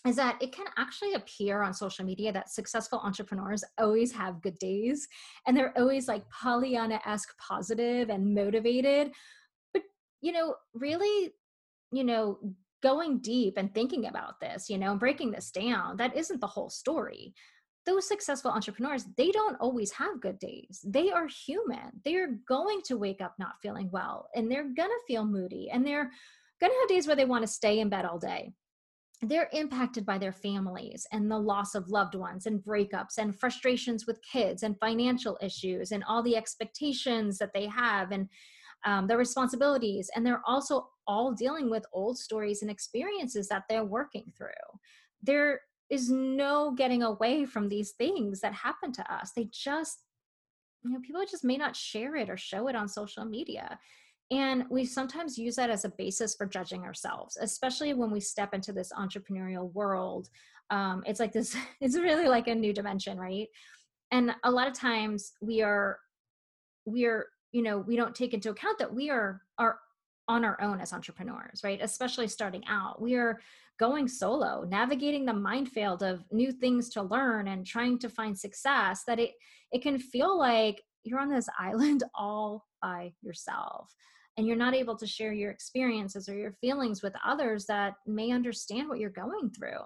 is 0.05 0.15
that 0.17 0.41
it 0.41 0.51
can 0.51 0.65
actually 0.77 1.13
appear 1.13 1.62
on 1.62 1.74
social 1.74 2.05
media 2.05 2.31
that 2.33 2.50
successful 2.50 3.00
entrepreneurs 3.00 3.63
always 3.77 4.12
have 4.12 4.41
good 4.41 4.57
days 4.60 5.07
and 5.48 5.55
they're 5.55 5.77
always 5.77 6.07
like 6.07 6.29
Pollyanna 6.29 7.00
esque 7.05 7.33
positive 7.38 8.10
and 8.10 8.36
motivated. 8.36 9.12
But, 9.74 9.83
you 10.22 10.33
know, 10.33 10.55
really, 10.74 11.33
you 11.91 12.03
know, 12.03 12.39
going 12.81 13.19
deep 13.19 13.53
and 13.57 13.74
thinking 13.74 14.07
about 14.07 14.41
this, 14.41 14.69
you 14.69 14.77
know, 14.77 14.91
and 14.91 15.00
breaking 15.00 15.31
this 15.31 15.51
down, 15.51 15.95
that 15.98 16.17
isn't 16.17 16.41
the 16.41 16.48
whole 16.48 16.69
story. 16.69 17.33
Those 17.86 18.07
successful 18.07 18.51
entrepreneurs, 18.51 19.05
they 19.17 19.31
don't 19.31 19.57
always 19.62 19.91
have 19.93 20.22
good 20.22 20.39
days. 20.39 20.83
They 20.86 21.12
are 21.12 21.27
human. 21.27 21.91
They're 22.03 22.39
going 22.48 22.81
to 22.86 22.98
wake 22.98 23.22
up 23.22 23.36
not 23.39 23.55
feeling 23.62 23.89
well 23.91 24.27
and 24.36 24.51
they're 24.51 24.63
going 24.63 24.89
to 24.89 25.03
feel 25.07 25.25
moody 25.25 25.69
and 25.72 25.86
they're 25.86 26.12
going 26.60 26.72
to 26.72 26.79
have 26.81 26.89
days 26.89 27.07
where 27.07 27.15
they 27.15 27.25
want 27.25 27.43
to 27.43 27.48
stay 27.48 27.79
in 27.79 27.88
bed 27.88 28.03
all 28.03 28.19
day 28.19 28.53
they're 29.30 29.50
impacted 29.53 30.06
by 30.06 30.18
their 30.18 30.32
families 30.32 31.06
and 31.12 31.30
the 31.30 31.38
loss 31.38 31.75
of 31.75 31.89
loved 31.89 32.15
ones 32.15 32.46
and 32.46 32.63
breakups 32.63 33.18
and 33.18 33.38
frustrations 33.39 34.08
with 34.08 34.20
kids 34.22 34.63
and 34.63 34.80
financial 34.80 35.38
issues 35.42 35.92
and 35.92 36.03
all 36.08 36.24
the 36.24 36.36
expectations 36.36 37.38
that 37.38 37.53
they 37.53 37.68
have 37.68 38.12
and 38.12 38.27
um, 38.86 39.08
their 39.08 39.18
responsibilities. 39.18 40.10
And 40.15 40.25
they're 40.25 40.42
also 40.46 40.89
all 41.08 41.32
dealing 41.32 41.70
with 41.70 41.86
old 41.94 42.18
stories 42.18 42.62
and 42.62 42.72
experiences 42.72 43.48
that 43.50 43.63
they're 43.70 43.86
working 43.86 44.32
through. 44.38 44.50
There 45.22 45.62
is 45.89 46.10
no 46.10 46.72
getting 46.72 47.03
away 47.03 47.46
from 47.46 47.70
these 47.70 47.92
things 47.92 48.42
that 48.42 48.53
happen 48.53 48.92
to 48.94 49.13
us. 49.13 49.32
They 49.36 49.50
just 49.51 50.00
you 50.84 50.92
know 50.92 51.00
people 51.00 51.24
just 51.30 51.46
may 51.46 51.56
not 51.56 51.75
share 51.75 52.15
it 52.15 52.30
or 52.30 52.36
show 52.36 52.68
it 52.68 52.75
on 52.75 52.89
social 52.89 53.24
media 53.24 53.80
and 54.33 54.65
we 54.71 54.83
sometimes 54.83 55.37
use 55.37 55.55
that 55.57 55.69
as 55.69 55.85
a 55.85 55.89
basis 55.89 56.33
for 56.33 56.47
judging 56.47 56.81
ourselves, 56.83 57.37
especially 57.39 57.93
when 57.93 58.09
we 58.09 58.19
step 58.19 58.55
into 58.55 58.73
this 58.73 58.91
entrepreneurial 58.91 59.71
world. 59.73 60.29
Um, 60.71 61.03
it's 61.05 61.19
like 61.19 61.31
this, 61.31 61.55
it's 61.81 61.95
really 61.95 62.27
like 62.27 62.47
a 62.47 62.55
new 62.55 62.73
dimension, 62.73 63.19
right? 63.19 63.47
And 64.11 64.33
a 64.43 64.49
lot 64.49 64.67
of 64.67 64.73
times 64.73 65.33
we 65.39 65.61
are, 65.61 65.99
we 66.85 67.05
are, 67.05 67.27
you 67.51 67.61
know, 67.61 67.77
we 67.77 67.95
don't 67.95 68.15
take 68.15 68.33
into 68.33 68.49
account 68.49 68.79
that 68.79 68.91
we 68.91 69.11
are, 69.11 69.41
are 69.59 69.77
on 70.27 70.43
our 70.43 70.59
own 70.61 70.79
as 70.79 70.93
entrepreneurs, 70.93 71.61
right? 71.63 71.79
Especially 71.81 72.27
starting 72.27 72.63
out. 72.67 72.99
We 72.99 73.15
are 73.15 73.39
going 73.79 74.07
solo, 74.07 74.65
navigating 74.67 75.25
the 75.25 75.33
minefield 75.33 76.01
of 76.01 76.23
new 76.31 76.51
things 76.51 76.89
to 76.89 77.03
learn 77.03 77.49
and 77.49 77.65
trying 77.65 77.99
to 77.99 78.09
find 78.09 78.37
success 78.37 79.03
that 79.05 79.19
it 79.19 79.31
it 79.71 79.81
can 79.81 79.99
feel 79.99 80.37
like 80.37 80.81
you're 81.03 81.19
on 81.19 81.29
this 81.29 81.49
island 81.59 82.03
all 82.15 82.65
by 82.81 83.13
yourself 83.21 83.93
and 84.37 84.47
you're 84.47 84.55
not 84.55 84.75
able 84.75 84.95
to 84.97 85.07
share 85.07 85.33
your 85.33 85.51
experiences 85.51 86.27
or 86.27 86.35
your 86.35 86.53
feelings 86.53 87.01
with 87.01 87.13
others 87.25 87.65
that 87.65 87.95
may 88.05 88.31
understand 88.31 88.89
what 88.89 88.99
you're 88.99 89.09
going 89.09 89.49
through. 89.49 89.79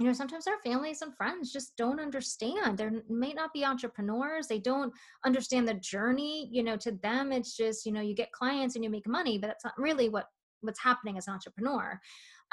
You 0.00 0.06
know 0.06 0.12
sometimes 0.12 0.48
our 0.48 0.58
families 0.64 1.02
and 1.02 1.16
friends 1.16 1.52
just 1.52 1.76
don't 1.76 2.00
understand. 2.00 2.78
They 2.78 2.88
may 3.08 3.32
not 3.32 3.52
be 3.52 3.64
entrepreneurs. 3.64 4.48
They 4.48 4.58
don't 4.58 4.92
understand 5.24 5.68
the 5.68 5.74
journey 5.74 6.48
you 6.50 6.64
know 6.64 6.76
to 6.78 6.92
them. 6.92 7.30
It's 7.30 7.56
just 7.56 7.86
you 7.86 7.92
know 7.92 8.00
you 8.00 8.14
get 8.14 8.32
clients 8.32 8.74
and 8.74 8.82
you 8.82 8.90
make 8.90 9.06
money 9.06 9.38
but 9.38 9.46
that's 9.46 9.64
not 9.64 9.78
really 9.78 10.08
what 10.08 10.26
what's 10.64 10.82
happening 10.82 11.16
as 11.16 11.28
an 11.28 11.34
entrepreneur 11.34 12.00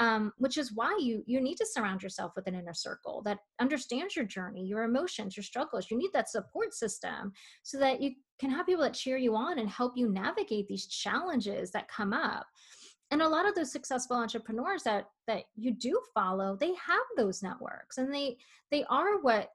um, 0.02 0.34
which 0.38 0.58
is 0.58 0.74
why 0.74 0.98
you 1.00 1.24
you 1.28 1.40
need 1.40 1.58
to 1.58 1.66
surround 1.66 2.02
yourself 2.02 2.32
with 2.36 2.48
an 2.48 2.56
inner 2.56 2.74
circle 2.74 3.22
that 3.24 3.38
understands 3.60 4.16
your 4.16 4.26
journey 4.26 4.66
your 4.66 4.84
emotions 4.84 5.38
your 5.38 5.44
struggles. 5.44 5.92
You 5.92 5.98
need 5.98 6.10
that 6.14 6.30
support 6.30 6.74
system 6.74 7.32
so 7.62 7.78
that 7.78 8.02
you 8.02 8.14
can 8.40 8.50
have 8.50 8.66
people 8.66 8.82
that 8.84 8.96
cheer 8.96 9.18
you 9.18 9.36
on 9.36 9.60
and 9.60 9.70
help 9.70 9.94
you 9.96 10.10
navigate 10.10 10.68
these 10.68 10.88
challenges 10.88 11.70
that 11.72 11.88
come 11.88 12.14
up. 12.14 12.48
And 13.12 13.22
a 13.22 13.28
lot 13.28 13.48
of 13.48 13.54
those 13.54 13.72
successful 13.72 14.18
entrepreneurs 14.18 14.82
that 14.84 15.06
that 15.28 15.44
you 15.56 15.72
do 15.72 16.02
follow 16.16 16.58
they 16.60 16.74
have 16.74 17.06
those 17.16 17.44
networks 17.44 18.00
and 18.00 18.12
they 18.12 18.38
they 18.72 18.84
are 18.90 19.22
what 19.22 19.50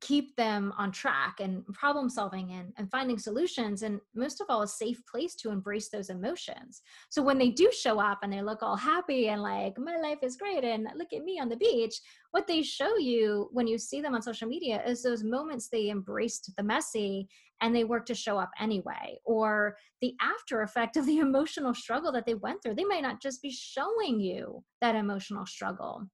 keep 0.00 0.34
them 0.36 0.72
on 0.78 0.92
track 0.92 1.40
and 1.40 1.64
problem 1.74 2.08
solving 2.08 2.52
and, 2.52 2.72
and 2.76 2.90
finding 2.90 3.18
solutions 3.18 3.82
and 3.82 4.00
most 4.14 4.40
of 4.40 4.46
all 4.48 4.62
a 4.62 4.68
safe 4.68 5.00
place 5.10 5.34
to 5.34 5.50
embrace 5.50 5.88
those 5.88 6.10
emotions. 6.10 6.82
So 7.08 7.22
when 7.22 7.38
they 7.38 7.50
do 7.50 7.70
show 7.72 7.98
up 7.98 8.20
and 8.22 8.32
they 8.32 8.40
look 8.40 8.62
all 8.62 8.76
happy 8.76 9.28
and 9.28 9.42
like 9.42 9.74
my 9.78 9.96
life 9.96 10.18
is 10.22 10.36
great 10.36 10.64
and 10.64 10.86
look 10.96 11.12
at 11.12 11.24
me 11.24 11.38
on 11.40 11.48
the 11.48 11.56
beach 11.56 12.00
what 12.32 12.46
they 12.46 12.62
show 12.62 12.96
you 12.96 13.48
when 13.52 13.66
you 13.66 13.76
see 13.76 14.00
them 14.00 14.14
on 14.14 14.22
social 14.22 14.48
media 14.48 14.82
is 14.86 15.02
those 15.02 15.24
moments 15.24 15.68
they 15.68 15.90
embraced 15.90 16.52
the 16.56 16.62
messy 16.62 17.28
and 17.60 17.74
they 17.74 17.84
work 17.84 18.06
to 18.06 18.14
show 18.14 18.38
up 18.38 18.50
anyway 18.58 19.18
or 19.24 19.76
the 20.00 20.14
after 20.20 20.62
effect 20.62 20.96
of 20.96 21.06
the 21.06 21.18
emotional 21.20 21.74
struggle 21.74 22.12
that 22.12 22.26
they 22.26 22.34
went 22.34 22.62
through. 22.62 22.74
They 22.74 22.84
might 22.84 23.02
not 23.02 23.20
just 23.20 23.42
be 23.42 23.50
showing 23.50 24.20
you 24.20 24.62
that 24.80 24.94
emotional 24.94 25.46
struggle. 25.46 26.06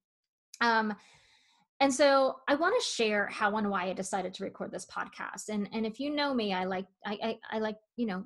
Um, 0.61 0.95
and 1.81 1.93
so 1.93 2.37
I 2.49 2.55
want 2.55 2.75
to 2.79 2.87
share 2.87 3.27
how 3.27 3.57
and 3.57 3.71
why 3.71 3.85
I 3.85 3.93
decided 3.93 4.33
to 4.35 4.45
record 4.45 4.73
this 4.73 4.87
podcast. 4.87 5.49
And 5.51 5.69
and 5.73 5.85
if 5.85 6.01
you 6.01 6.11
know 6.11 6.33
me, 6.33 6.55
I 6.55 6.65
like 6.65 6.87
I 7.05 7.19
I, 7.23 7.39
I 7.53 7.59
like 7.59 7.77
you 7.97 8.07
know 8.07 8.25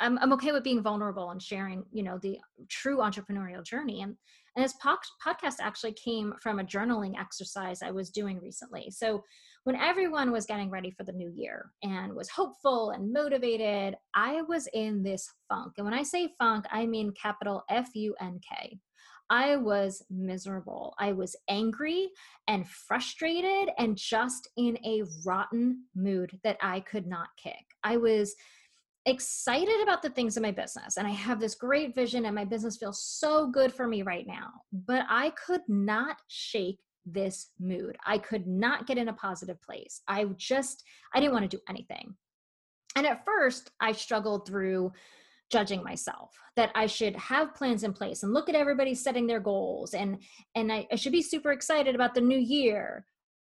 I'm 0.00 0.18
I'm 0.18 0.32
okay 0.34 0.52
with 0.52 0.64
being 0.64 0.82
vulnerable 0.82 1.30
and 1.30 1.42
sharing 1.42 1.84
you 1.92 2.02
know 2.02 2.18
the 2.18 2.38
true 2.68 2.98
entrepreneurial 2.98 3.64
journey. 3.64 4.02
And 4.02 4.16
and 4.54 4.64
this 4.64 4.74
po- 4.82 4.96
podcast 5.24 5.56
actually 5.60 5.94
came 5.94 6.34
from 6.40 6.58
a 6.58 6.64
journaling 6.64 7.18
exercise 7.18 7.82
I 7.82 7.90
was 7.90 8.10
doing 8.10 8.38
recently. 8.40 8.90
So 8.90 9.24
when 9.64 9.76
everyone 9.76 10.30
was 10.30 10.46
getting 10.46 10.70
ready 10.70 10.90
for 10.90 11.04
the 11.04 11.12
new 11.12 11.32
year 11.34 11.70
and 11.82 12.12
was 12.12 12.28
hopeful 12.28 12.90
and 12.90 13.12
motivated, 13.12 13.96
I 14.14 14.42
was 14.42 14.68
in 14.74 15.02
this 15.02 15.28
funk. 15.48 15.74
And 15.78 15.84
when 15.84 15.94
I 15.94 16.02
say 16.02 16.34
funk, 16.38 16.66
I 16.70 16.86
mean 16.86 17.12
capital 17.20 17.62
F 17.70 17.88
U 17.94 18.14
N 18.20 18.40
K. 18.48 18.78
I 19.32 19.56
was 19.56 20.04
miserable. 20.10 20.94
I 20.98 21.12
was 21.12 21.34
angry 21.48 22.10
and 22.48 22.68
frustrated 22.68 23.70
and 23.78 23.96
just 23.96 24.50
in 24.58 24.76
a 24.84 25.04
rotten 25.24 25.84
mood 25.96 26.38
that 26.44 26.58
I 26.60 26.80
could 26.80 27.06
not 27.06 27.28
kick. 27.42 27.64
I 27.82 27.96
was 27.96 28.34
excited 29.06 29.82
about 29.82 30.02
the 30.02 30.10
things 30.10 30.36
in 30.36 30.42
my 30.42 30.50
business 30.50 30.98
and 30.98 31.06
I 31.06 31.12
have 31.12 31.40
this 31.40 31.54
great 31.54 31.94
vision 31.94 32.26
and 32.26 32.34
my 32.34 32.44
business 32.44 32.76
feels 32.76 33.02
so 33.02 33.46
good 33.46 33.72
for 33.72 33.88
me 33.88 34.02
right 34.02 34.26
now, 34.26 34.50
but 34.70 35.06
I 35.08 35.30
could 35.30 35.62
not 35.66 36.18
shake 36.28 36.80
this 37.06 37.52
mood. 37.58 37.96
I 38.04 38.18
could 38.18 38.46
not 38.46 38.86
get 38.86 38.98
in 38.98 39.08
a 39.08 39.14
positive 39.14 39.60
place. 39.62 40.02
I 40.06 40.26
just 40.36 40.84
I 41.14 41.20
didn't 41.20 41.32
want 41.32 41.50
to 41.50 41.56
do 41.56 41.62
anything. 41.70 42.14
And 42.96 43.06
at 43.06 43.24
first, 43.24 43.70
I 43.80 43.92
struggled 43.92 44.46
through 44.46 44.92
judging 45.52 45.84
myself 45.84 46.30
that 46.56 46.72
i 46.74 46.86
should 46.86 47.14
have 47.14 47.54
plans 47.54 47.84
in 47.84 47.92
place 47.92 48.22
and 48.22 48.32
look 48.32 48.48
at 48.48 48.54
everybody 48.54 48.94
setting 48.94 49.26
their 49.26 49.38
goals 49.38 49.92
and 49.92 50.18
and 50.54 50.72
I, 50.72 50.86
I, 50.90 50.96
should 50.96 51.12
be 51.12 51.22
super 51.22 51.52
excited 51.52 51.94
about 51.94 52.14
the 52.14 52.20
new 52.20 52.38
year. 52.38 53.04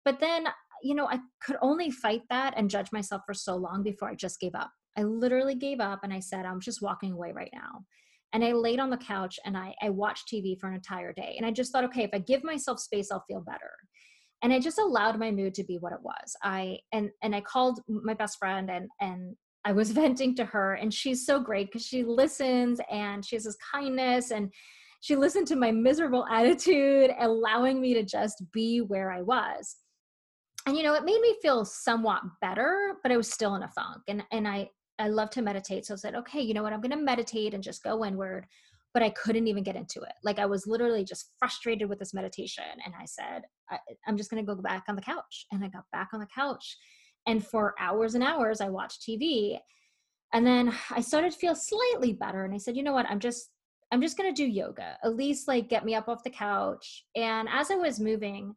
But 0.04 0.18
then 0.18 0.46
you 0.82 0.96
know 0.96 1.06
i 1.08 1.18
could 1.44 1.56
only 1.62 1.90
fight 1.90 2.22
that 2.28 2.54
and 2.56 2.68
judge 2.68 2.90
myself 2.92 3.22
for 3.24 3.34
so 3.34 3.54
long 3.54 3.82
before 3.84 4.10
i 4.10 4.14
just 4.14 4.40
gave 4.40 4.54
up. 4.54 4.70
I 4.98 5.04
literally 5.04 5.54
gave 5.54 5.80
up 5.80 6.00
and 6.02 6.12
i 6.12 6.18
said 6.18 6.44
i'm 6.44 6.60
just 6.60 6.82
walking 6.82 7.12
away 7.12 7.32
right 7.32 7.52
now. 7.54 7.84
And 8.32 8.44
i 8.44 8.52
laid 8.52 8.80
on 8.80 8.90
the 8.90 8.96
couch 8.96 9.38
and 9.44 9.56
i, 9.56 9.74
I 9.80 9.90
watched 9.90 10.28
tv 10.28 10.58
for 10.58 10.68
an 10.68 10.74
entire 10.74 11.12
day. 11.12 11.34
And 11.36 11.46
i 11.46 11.52
just 11.52 11.70
thought 11.70 11.84
okay 11.84 12.02
if 12.02 12.10
i 12.12 12.18
give 12.18 12.42
myself 12.42 12.80
space 12.80 13.12
i'll 13.12 13.24
feel 13.28 13.42
better. 13.42 13.70
And 14.42 14.52
i 14.52 14.58
just 14.58 14.78
allowed 14.78 15.20
my 15.20 15.30
mood 15.30 15.54
to 15.54 15.64
be 15.64 15.78
what 15.78 15.92
it 15.92 16.02
was. 16.02 16.34
I 16.42 16.78
and 16.92 17.10
and 17.22 17.34
i 17.36 17.40
called 17.40 17.80
my 17.88 18.14
best 18.14 18.38
friend 18.38 18.68
and 18.70 18.88
and 19.00 19.36
I 19.64 19.72
was 19.72 19.90
venting 20.02 20.34
to 20.36 20.44
her, 20.44 20.74
and 20.74 20.92
she's 20.92 21.26
so 21.26 21.40
great 21.40 21.66
because 21.66 21.86
she 21.86 22.04
listens 22.04 22.80
and 22.90 23.24
she 23.24 23.36
has 23.36 23.44
this 23.44 23.56
kindness 23.72 24.30
and 24.30 24.52
she 25.00 25.16
listened 25.16 25.48
to 25.48 25.56
my 25.56 25.70
miserable 25.70 26.26
attitude, 26.30 27.10
allowing 27.18 27.80
me 27.80 27.94
to 27.94 28.02
just 28.02 28.42
be 28.52 28.80
where 28.80 29.10
I 29.12 29.22
was. 29.22 29.76
And 30.66 30.76
you 30.76 30.84
know, 30.84 30.94
it 30.94 31.04
made 31.04 31.20
me 31.20 31.36
feel 31.42 31.64
somewhat 31.64 32.22
better, 32.40 32.94
but 33.02 33.10
I 33.10 33.16
was 33.16 33.30
still 33.30 33.56
in 33.56 33.64
a 33.64 33.68
funk. 33.68 34.02
And 34.08 34.22
and 34.30 34.46
I 34.46 34.70
I 34.98 35.08
love 35.08 35.30
to 35.30 35.42
meditate, 35.42 35.84
so 35.84 35.94
I 35.94 35.96
said, 35.96 36.14
okay, 36.14 36.40
you 36.40 36.54
know 36.54 36.62
what, 36.62 36.72
I'm 36.72 36.80
going 36.80 36.96
to 36.96 37.04
meditate 37.04 37.54
and 37.54 37.62
just 37.62 37.82
go 37.82 38.04
inward. 38.04 38.46
But 38.94 39.02
I 39.02 39.08
couldn't 39.10 39.48
even 39.48 39.64
get 39.64 39.74
into 39.74 40.02
it. 40.02 40.12
Like 40.22 40.38
I 40.38 40.44
was 40.44 40.66
literally 40.66 41.02
just 41.02 41.30
frustrated 41.38 41.88
with 41.88 41.98
this 41.98 42.14
meditation, 42.14 42.64
and 42.84 42.94
I 42.94 43.06
said, 43.06 43.42
I, 43.70 43.78
I'm 44.06 44.16
just 44.16 44.30
going 44.30 44.44
to 44.44 44.54
go 44.54 44.60
back 44.60 44.84
on 44.88 44.96
the 44.96 45.02
couch. 45.02 45.46
And 45.50 45.64
I 45.64 45.68
got 45.68 45.84
back 45.92 46.10
on 46.12 46.20
the 46.20 46.26
couch, 46.32 46.76
and 47.26 47.46
for 47.46 47.74
hours 47.78 48.14
and 48.14 48.24
hours, 48.24 48.60
I 48.60 48.68
watched 48.68 49.02
TV. 49.02 49.58
And 50.32 50.46
then 50.46 50.72
I 50.90 51.00
started 51.00 51.32
to 51.32 51.38
feel 51.38 51.54
slightly 51.54 52.12
better, 52.12 52.44
and 52.44 52.54
I 52.54 52.58
said, 52.58 52.76
you 52.76 52.82
know 52.82 52.94
what, 52.94 53.06
I'm 53.08 53.20
just 53.20 53.50
I'm 53.92 54.00
just 54.00 54.16
going 54.16 54.34
to 54.34 54.42
do 54.42 54.50
yoga, 54.50 54.96
at 55.04 55.16
least 55.16 55.46
like 55.46 55.68
get 55.68 55.84
me 55.84 55.94
up 55.94 56.08
off 56.08 56.24
the 56.24 56.30
couch. 56.30 57.04
And 57.14 57.46
as 57.52 57.70
I 57.70 57.74
was 57.74 58.00
moving, 58.00 58.56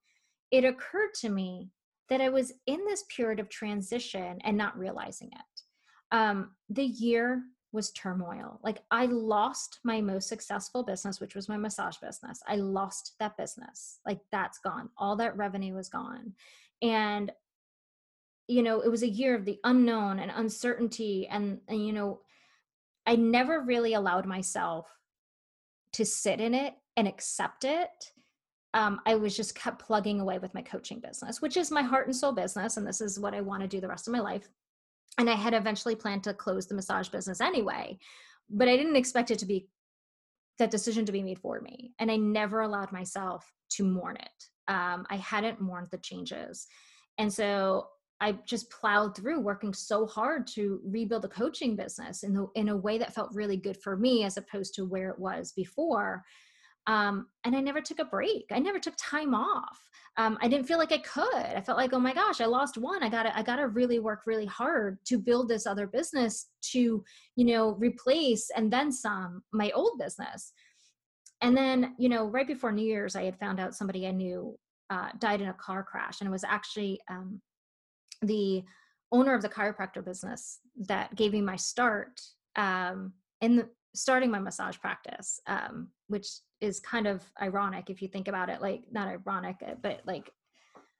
it 0.50 0.64
occurred 0.64 1.14
to 1.16 1.30
me 1.30 1.72
that 2.08 2.22
I 2.22 2.30
was 2.30 2.54
in 2.68 2.86
this 2.86 3.04
period 3.16 3.42
of 3.42 3.50
transition 3.50 4.38
and 4.46 4.58
not 4.58 4.78
realizing 4.78 5.28
it. 5.34 6.16
Um, 6.16 6.52
the 6.70 6.86
year 6.86 7.44
was 7.74 7.92
turmoil. 7.92 8.62
Like 8.64 8.84
I 8.92 9.08
lost 9.08 9.80
my 9.84 10.00
most 10.00 10.30
successful 10.30 10.84
business, 10.84 11.20
which 11.20 11.36
was 11.36 11.50
my 11.50 11.58
massage 11.58 11.98
business. 11.98 12.40
I 12.48 12.56
lost 12.56 13.16
that 13.20 13.36
business. 13.36 14.00
Like 14.06 14.22
that's 14.32 14.60
gone. 14.60 14.90
All 14.98 15.18
that 15.18 15.36
revenue 15.36 15.74
was 15.74 15.90
gone. 15.90 16.34
And 16.82 17.32
you 18.48 18.64
know, 18.64 18.82
it 18.82 18.90
was 18.90 19.04
a 19.04 19.10
year 19.10 19.36
of 19.36 19.46
the 19.46 19.60
unknown 19.64 20.20
and 20.20 20.32
uncertainty 20.34 21.28
and, 21.28 21.60
and 21.68 21.86
you 21.86 21.94
know, 21.94 22.22
I 23.08 23.16
never 23.16 23.62
really 23.62 23.94
allowed 23.94 24.26
myself 24.26 24.88
to 25.94 26.06
sit 26.06 26.40
in 26.40 26.54
it 26.54 26.74
and 26.98 27.08
accept 27.08 27.64
it. 27.64 28.12
Um, 28.74 29.00
i 29.06 29.16
was 29.16 29.38
just 29.38 29.56
kept 29.56 29.86
plugging 29.86 30.20
away 30.20 30.38
with 30.38 30.54
my 30.54 30.62
coaching 30.62 31.00
business 31.00 31.42
which 31.42 31.56
is 31.56 31.72
my 31.72 31.82
heart 31.82 32.08
and 32.08 32.16
soul 32.16 32.34
business 32.34 32.76
and 32.76 32.86
this 32.86 33.00
is 33.00 33.18
what 33.18 33.34
i 33.34 33.40
want 33.40 33.62
to 33.62 33.70
do 33.70 33.80
the 33.80 33.88
rest 33.88 34.06
of 34.06 34.12
my 34.12 34.20
life. 34.20 34.50
And 35.18 35.30
i 35.30 35.34
had 35.34 35.54
eventually 35.54 35.96
planned 35.96 36.26
to 36.26 36.34
close 36.34 36.68
the 36.68 36.76
massage 36.76 37.08
business 37.08 37.40
anyway 37.40 37.98
but 38.50 38.68
i 38.68 38.76
didn't 38.76 38.98
expect 38.98 39.32
it 39.32 39.40
to 39.40 39.46
be 39.46 39.70
that 40.60 40.72
decision 40.72 41.06
to 41.06 41.14
be 41.14 41.24
made 41.24 41.40
for 41.40 41.62
me 41.62 41.94
and 42.00 42.12
i 42.12 42.18
never 42.18 42.64
allowed 42.64 42.92
myself 42.92 43.50
to 43.70 43.86
mourn 43.86 44.18
it. 44.18 44.44
Um, 44.68 45.06
i 45.10 45.16
hadn't 45.16 45.62
mourned 45.62 45.88
the 45.92 45.98
changes. 45.98 46.68
And 47.18 47.32
so 47.32 47.88
I 48.22 48.34
just 48.46 48.70
plowed 48.70 49.16
through 49.16 49.42
working 49.42 49.74
so 49.74 50.06
hard 50.06 50.48
to 50.48 50.80
rebuild 50.86 51.24
the 51.24 51.30
coaching 51.30 51.76
business 51.76 52.24
in 52.24 52.34
the 52.34 52.48
in 52.56 52.70
a 52.70 52.78
way 52.78 52.98
that 52.98 53.14
felt 53.14 53.34
really 53.34 53.58
good 53.58 53.78
for 53.84 53.98
me 53.98 54.24
as 54.24 54.38
opposed 54.38 54.74
to 54.76 54.86
where 54.86 55.10
it 55.10 55.20
was 55.20 55.52
before. 55.52 56.24
Um, 56.88 57.28
and 57.44 57.56
I 57.56 57.62
never 57.62 57.82
took 57.82 58.00
a 58.00 58.06
break. 58.06 58.46
I 58.52 58.60
never 58.60 58.80
took 58.80 58.94
time 58.98 59.34
off. 59.34 59.80
Um, 60.18 60.38
I 60.42 60.48
didn't 60.48 60.68
feel 60.68 60.78
like 60.78 60.92
I 60.92 61.00
could. 61.00 61.34
I 61.34 61.60
felt 61.60 61.80
like, 61.80 61.94
oh 61.94 62.00
my 62.00 62.14
gosh, 62.14 62.42
I 62.42 62.46
lost 62.46 62.78
one. 62.78 63.04
I 63.04 63.10
gotta, 63.10 63.36
I 63.36 63.42
gotta 63.42 63.68
really 63.68 64.00
work 64.00 64.22
really 64.26 64.46
hard 64.46 65.00
to 65.06 65.18
build 65.18 65.50
this 65.50 65.66
other 65.66 65.88
business 65.88 66.48
to, 66.72 67.04
you 67.36 67.46
know, 67.46 67.72
replace 67.80 68.50
and 68.56 68.72
then 68.72 68.92
some 68.92 69.42
my 69.52 69.72
old 69.72 69.98
business. 70.00 70.54
And 71.42 71.58
then, 71.58 71.96
you 71.98 72.08
know, 72.08 72.26
right 72.26 72.48
before 72.48 72.72
New 72.72 72.86
Year's, 72.86 73.16
I 73.16 73.24
had 73.24 73.40
found 73.40 73.60
out 73.60 73.76
somebody 73.76 74.08
I 74.08 74.12
knew 74.12 74.56
uh, 74.90 75.10
died 75.20 75.42
in 75.42 75.50
a 75.50 75.54
car 75.54 75.84
crash, 75.84 76.22
and 76.22 76.28
it 76.28 76.32
was 76.32 76.44
actually 76.44 77.02
um, 77.10 77.42
the 78.22 78.64
owner 79.12 79.34
of 79.34 79.42
the 79.42 79.50
chiropractor 79.50 80.04
business 80.04 80.60
that 80.88 81.16
gave 81.16 81.34
me 81.34 81.42
my 81.42 81.56
start 81.56 82.22
um, 82.56 83.14
in 83.42 83.58
the, 83.58 83.70
starting 83.94 84.30
my 84.30 84.40
massage 84.40 84.78
practice, 84.80 85.40
um, 85.48 85.90
which 86.08 86.28
is 86.62 86.80
kind 86.80 87.08
of 87.08 87.24
ironic 87.42 87.90
if 87.90 88.02
you 88.02 88.08
think 88.08 88.28
about 88.28 88.50
it. 88.50 88.62
Like 88.62 88.84
not 88.92 89.08
ironic, 89.08 89.58
uh, 89.66 89.76
but 89.82 90.02
like 90.06 90.30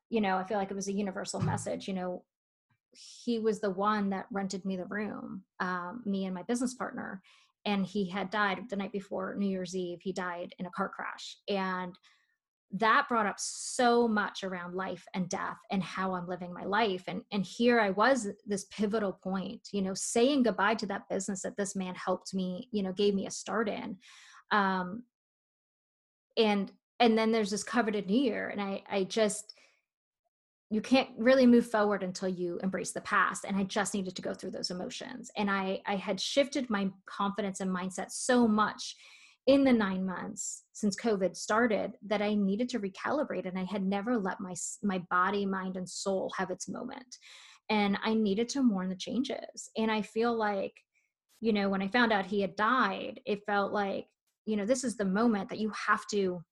you 0.10 0.22
know, 0.22 0.38
I 0.38 0.44
feel 0.44 0.58
like 0.58 0.72
it 0.72 0.76
was 0.76 0.88
a 0.88 0.94
universal 0.94 1.42
message. 1.42 1.88
You 1.88 1.94
know, 1.94 2.24
he 2.92 3.40
was 3.40 3.60
the 3.60 3.72
one 3.72 4.10
that 4.12 4.28
rented 4.32 4.64
me 4.66 4.78
the 4.78 4.86
room, 4.86 5.44
um, 5.60 6.04
me 6.06 6.26
and 6.26 6.34
my 6.34 6.44
business 6.44 6.74
partner, 6.76 7.22
and 7.66 7.86
he 7.86 8.10
had 8.10 8.30
died 8.30 8.60
the 8.70 8.76
night 8.76 8.92
before 8.92 9.36
New 9.36 9.48
Year's 9.48 9.76
Eve. 9.76 10.00
He 10.02 10.14
died 10.14 10.54
in 10.60 10.66
a 10.66 10.72
car 10.72 10.90
crash, 10.90 11.38
and 11.50 11.96
that 12.72 13.06
brought 13.08 13.26
up 13.26 13.36
so 13.38 14.08
much 14.08 14.44
around 14.44 14.76
life 14.76 15.06
and 15.14 15.30
death 15.30 15.58
and 15.72 15.82
how 15.82 16.14
I'm 16.14 16.28
living 16.28 16.54
my 16.54 16.66
life. 16.66 17.04
And 17.08 17.22
and 17.32 17.46
here 17.46 17.80
I 17.80 17.92
was 17.92 18.28
this 18.46 18.66
pivotal 18.66 19.14
point, 19.14 19.70
you 19.72 19.82
know, 19.82 19.94
saying 19.94 20.44
goodbye 20.44 20.76
to 20.76 20.86
that 20.88 21.08
business 21.10 21.44
that 21.44 21.58
this 21.58 21.76
man 21.76 21.96
helped 21.96 22.34
me, 22.34 22.68
you 22.72 22.84
know, 22.84 22.92
gave 22.92 23.14
me 23.14 23.28
a 23.28 23.32
start 23.32 23.70
in. 23.70 23.98
Um 24.52 25.04
and 26.38 26.72
and 27.00 27.18
then 27.18 27.32
there's 27.32 27.52
this 27.52 27.64
coveted 27.64 28.08
new 28.08 28.20
year. 28.20 28.50
And 28.50 28.62
I 28.62 28.84
I 28.90 29.04
just 29.04 29.54
you 30.72 30.82
can't 30.82 31.10
really 31.18 31.46
move 31.46 31.70
forward 31.70 32.02
until 32.04 32.28
you 32.28 32.60
embrace 32.64 32.92
the 32.92 33.02
past 33.02 33.46
and 33.46 33.56
i 33.56 33.64
just 33.64 33.94
needed 33.94 34.16
to 34.16 34.22
go 34.22 34.34
through 34.34 34.50
those 34.50 34.72
emotions 34.72 35.30
and 35.38 35.50
i 35.50 35.80
i 35.86 35.96
had 35.96 36.20
shifted 36.20 36.70
my 36.70 36.90
confidence 37.06 37.60
and 37.60 37.70
mindset 37.70 38.10
so 38.10 38.48
much 38.48 38.96
in 39.48 39.64
the 39.64 39.74
nine 39.74 40.06
months 40.06 40.64
since 40.74 40.96
covid 40.96 41.36
started 41.36 41.92
that 42.06 42.22
i 42.22 42.34
needed 42.34 42.68
to 42.68 42.80
recalibrate 42.80 43.48
and 43.48 43.60
i 43.60 43.64
had 43.64 43.84
never 43.84 44.18
let 44.18 44.40
my 44.40 44.54
my 44.84 45.00
body 45.10 45.46
mind 45.46 45.78
and 45.78 45.90
soul 45.90 46.32
have 46.38 46.50
its 46.50 46.68
moment. 46.68 47.18
And 47.70 47.98
i 48.04 48.14
needed 48.14 48.50
to 48.50 48.64
mourn 48.64 48.90
the 48.90 48.96
changes. 48.96 49.70
And 49.78 49.92
i 49.92 50.02
feel 50.02 50.36
like 50.36 50.74
you 51.42 51.54
know 51.54 51.70
when 51.70 51.82
i 51.82 51.88
found 51.88 52.12
out 52.14 52.26
he 52.26 52.42
had 52.42 52.56
died 52.56 53.20
it 53.26 53.46
felt 53.46 53.72
like 53.72 54.08
you 54.46 54.56
know 54.56 54.66
this 54.66 54.84
is 54.84 54.98
the 54.98 55.06
moment 55.06 55.50
that 55.50 55.60
you 55.60 55.72
have 55.88 56.06
to 56.08 56.44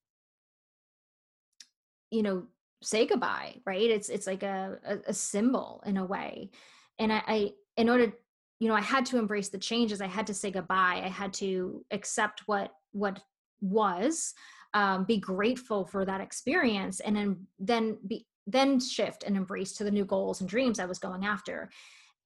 you 2.11 2.23
know 2.23 2.47
say 2.83 3.05
goodbye 3.05 3.55
right? 3.65 3.89
It's 3.89 4.09
it's 4.09 4.27
like 4.27 4.43
a 4.43 4.77
a, 5.07 5.13
symbol 5.13 5.81
in 5.85 5.97
a 5.97 6.05
way. 6.05 6.51
And 6.99 7.11
I, 7.11 7.23
I 7.27 7.51
in 7.77 7.89
order 7.89 8.13
you 8.59 8.67
know 8.67 8.75
i 8.75 8.81
had 8.81 9.05
to 9.07 9.17
embrace 9.17 9.49
the 9.49 9.57
changes. 9.57 10.01
I 10.01 10.07
had 10.07 10.27
to 10.27 10.33
say 10.33 10.51
goodbye. 10.51 11.01
I 11.03 11.09
had 11.09 11.33
to 11.35 11.83
accept 11.91 12.43
what 12.45 12.71
what 12.93 13.19
was 13.61 14.33
um, 14.73 15.05
be 15.05 15.17
grateful 15.17 15.85
for 15.85 16.05
that 16.05 16.21
experience 16.21 16.99
and 16.99 17.15
then 17.15 17.47
then 17.59 17.97
be 18.07 18.25
then 18.47 18.79
shift 18.79 19.23
and 19.23 19.37
embrace 19.37 19.73
to 19.73 19.83
the 19.83 19.91
new 19.91 20.05
goals 20.05 20.41
and 20.41 20.49
dreams 20.49 20.79
i 20.79 20.85
was 20.85 20.99
going 20.99 21.25
after. 21.25 21.69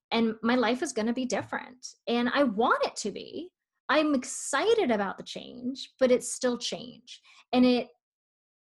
And 0.10 0.36
my 0.42 0.56
life 0.56 0.82
is 0.82 0.94
going 0.94 1.08
to 1.08 1.14
be 1.14 1.26
different 1.26 1.86
and 2.08 2.30
i 2.34 2.44
want 2.44 2.86
it 2.86 2.96
to 2.98 3.12
be. 3.12 3.50
I'm 3.90 4.16
excited 4.16 4.92
about 4.92 5.18
the 5.18 5.24
change 5.24 5.90
but 6.00 6.12
it's 6.12 6.34
still 6.34 6.58
change 6.58 7.22
and 7.54 7.66
it 7.66 7.88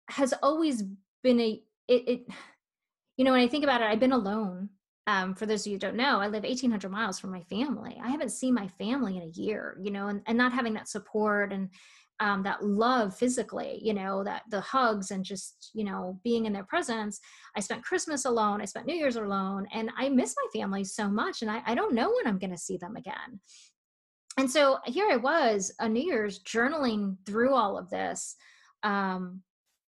has 0.08 0.32
always 0.42 0.84
been 1.22 1.40
a 1.40 1.62
it, 1.88 2.08
it 2.08 2.20
you 3.16 3.24
know 3.24 3.32
when 3.32 3.40
i 3.40 3.48
think 3.48 3.64
about 3.64 3.80
it 3.80 3.86
i've 3.86 4.00
been 4.00 4.12
alone 4.12 4.68
um, 5.06 5.34
for 5.34 5.46
those 5.46 5.62
of 5.62 5.66
you 5.66 5.74
who 5.74 5.80
don't 5.80 5.96
know, 5.96 6.20
I 6.20 6.26
live 6.26 6.42
1800 6.42 6.90
miles 6.90 7.18
from 7.18 7.30
my 7.30 7.42
family. 7.42 7.96
I 8.02 8.08
haven't 8.08 8.32
seen 8.32 8.54
my 8.54 8.68
family 8.68 9.16
in 9.16 9.22
a 9.22 9.40
year, 9.40 9.78
you 9.80 9.90
know, 9.90 10.08
and, 10.08 10.20
and 10.26 10.36
not 10.36 10.52
having 10.52 10.74
that 10.74 10.88
support 10.88 11.52
and 11.52 11.70
um, 12.18 12.42
that 12.42 12.64
love 12.64 13.16
physically, 13.16 13.78
you 13.82 13.94
know, 13.94 14.24
that 14.24 14.42
the 14.50 14.60
hugs 14.60 15.10
and 15.10 15.24
just, 15.24 15.70
you 15.74 15.84
know, 15.84 16.18
being 16.24 16.46
in 16.46 16.52
their 16.52 16.64
presence. 16.64 17.20
I 17.56 17.60
spent 17.60 17.84
Christmas 17.84 18.24
alone. 18.24 18.60
I 18.60 18.64
spent 18.64 18.86
New 18.86 18.94
Year's 18.94 19.16
alone 19.16 19.66
and 19.72 19.90
I 19.96 20.08
miss 20.08 20.34
my 20.36 20.60
family 20.60 20.82
so 20.82 21.08
much. 21.08 21.42
And 21.42 21.50
I, 21.50 21.62
I 21.66 21.74
don't 21.74 21.94
know 21.94 22.10
when 22.10 22.26
I'm 22.26 22.38
going 22.38 22.52
to 22.52 22.58
see 22.58 22.78
them 22.78 22.96
again. 22.96 23.40
And 24.38 24.50
so 24.50 24.78
here 24.86 25.08
I 25.10 25.16
was 25.16 25.72
on 25.78 25.92
New 25.92 26.04
Year's 26.04 26.42
journaling 26.42 27.16
through 27.26 27.54
all 27.54 27.78
of 27.78 27.90
this 27.90 28.34
um, 28.82 29.42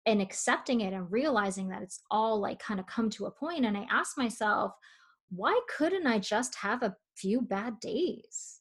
and 0.06 0.22
accepting 0.22 0.82
it 0.82 0.94
and 0.94 1.12
realizing 1.12 1.70
that 1.70 1.82
it's 1.82 2.02
all 2.12 2.40
like 2.40 2.60
kind 2.60 2.80
of 2.80 2.88
come 2.88 3.10
to 3.12 3.26
a 3.26 3.32
point. 3.32 3.66
And 3.66 3.78
I 3.78 3.88
asked 3.90 4.18
myself, 4.18 4.74
why 5.30 5.60
couldn't 5.78 6.08
I 6.08 6.20
just 6.20 6.56
have 6.56 6.84
a 6.84 6.96
few 7.16 7.42
bad 7.42 7.80
days? 7.80 8.60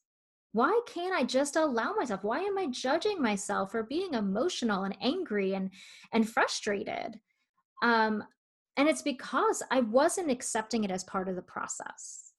Why 0.53 0.81
can't 0.87 1.15
I 1.15 1.25
just 1.25 1.57
allow 1.57 1.95
myself? 1.95 2.23
Why 2.23 2.39
am 2.41 2.57
I 2.57 2.69
judging 2.69 3.21
myself 3.21 3.73
for 3.73 3.83
being 3.83 4.15
emotional 4.15 4.85
and 4.85 4.97
angry 5.01 5.55
and 5.55 5.71
and 6.13 6.29
frustrated? 6.29 7.19
Um, 7.83 8.23
and 8.77 8.89
it's 8.89 9.03
because 9.03 9.63
I 9.71 9.81
wasn't 9.81 10.31
accepting 10.31 10.85
it 10.85 10.91
as 10.91 11.05
part 11.05 11.29
of 11.29 11.37
the 11.37 11.43
process. 11.43 12.33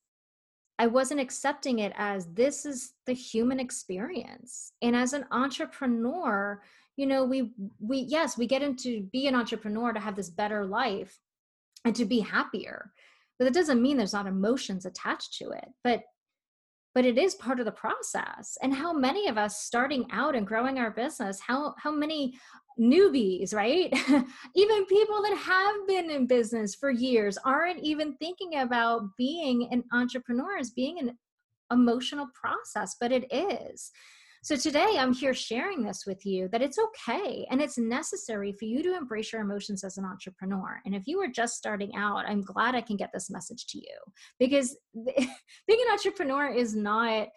I 0.79 0.87
wasn't 0.87 1.21
accepting 1.21 1.79
it 1.79 1.93
as 1.95 2.27
this 2.33 2.65
is 2.65 2.93
the 3.05 3.13
human 3.13 3.59
experience. 3.59 4.73
And 4.81 4.95
as 4.95 5.13
an 5.13 5.25
entrepreneur, 5.31 6.61
you 6.97 7.05
know, 7.05 7.25
we 7.25 7.51
we 7.79 7.99
yes, 7.99 8.37
we 8.37 8.47
get 8.47 8.61
into 8.61 9.03
be 9.03 9.27
an 9.27 9.35
entrepreneur 9.35 9.93
to 9.93 9.99
have 9.99 10.15
this 10.15 10.29
better 10.29 10.65
life 10.65 11.19
and 11.83 11.95
to 11.95 12.05
be 12.05 12.19
happier 12.21 12.91
but 13.37 13.45
that 13.45 13.53
doesn't 13.53 13.81
mean 13.81 13.97
there's 13.97 14.13
not 14.13 14.27
emotions 14.27 14.85
attached 14.85 15.33
to 15.37 15.49
it 15.51 15.67
but 15.83 16.01
but 16.93 17.05
it 17.05 17.17
is 17.17 17.35
part 17.35 17.59
of 17.59 17.65
the 17.65 17.71
process 17.71 18.57
and 18.61 18.73
how 18.73 18.93
many 18.93 19.27
of 19.27 19.37
us 19.37 19.63
starting 19.63 20.05
out 20.11 20.35
and 20.35 20.47
growing 20.47 20.79
our 20.79 20.91
business 20.91 21.39
how 21.39 21.73
how 21.77 21.91
many 21.91 22.33
newbies 22.79 23.53
right 23.53 23.91
even 24.55 24.85
people 24.85 25.21
that 25.21 25.37
have 25.37 25.87
been 25.87 26.09
in 26.09 26.27
business 26.27 26.75
for 26.75 26.91
years 26.91 27.37
aren't 27.45 27.79
even 27.83 28.15
thinking 28.17 28.59
about 28.59 29.03
being 29.17 29.67
an 29.71 29.83
entrepreneur 29.93 30.57
as 30.57 30.71
being 30.71 30.99
an 30.99 31.17
emotional 31.71 32.27
process, 32.33 32.95
but 32.99 33.11
it 33.11 33.31
is. 33.31 33.91
So 34.45 34.55
today 34.55 34.97
I'm 34.99 35.11
here 35.11 35.33
sharing 35.33 35.81
this 35.81 36.05
with 36.05 36.23
you 36.23 36.47
that 36.49 36.61
it's 36.61 36.77
okay 36.77 37.47
and 37.49 37.59
it's 37.59 37.79
necessary 37.79 38.51
for 38.51 38.65
you 38.65 38.83
to 38.83 38.95
embrace 38.95 39.33
your 39.33 39.41
emotions 39.41 39.83
as 39.83 39.97
an 39.97 40.05
entrepreneur. 40.05 40.79
And 40.85 40.93
if 40.93 41.07
you 41.07 41.19
are 41.21 41.27
just 41.27 41.55
starting 41.55 41.95
out, 41.97 42.25
I'm 42.27 42.43
glad 42.43 42.75
I 42.75 42.81
can 42.81 42.95
get 42.95 43.09
this 43.11 43.31
message 43.31 43.65
to 43.69 43.79
you 43.79 43.97
because 44.37 44.77
being 44.93 45.17
an 45.17 45.91
entrepreneur 45.91 46.47
is 46.47 46.75
not 46.75 47.29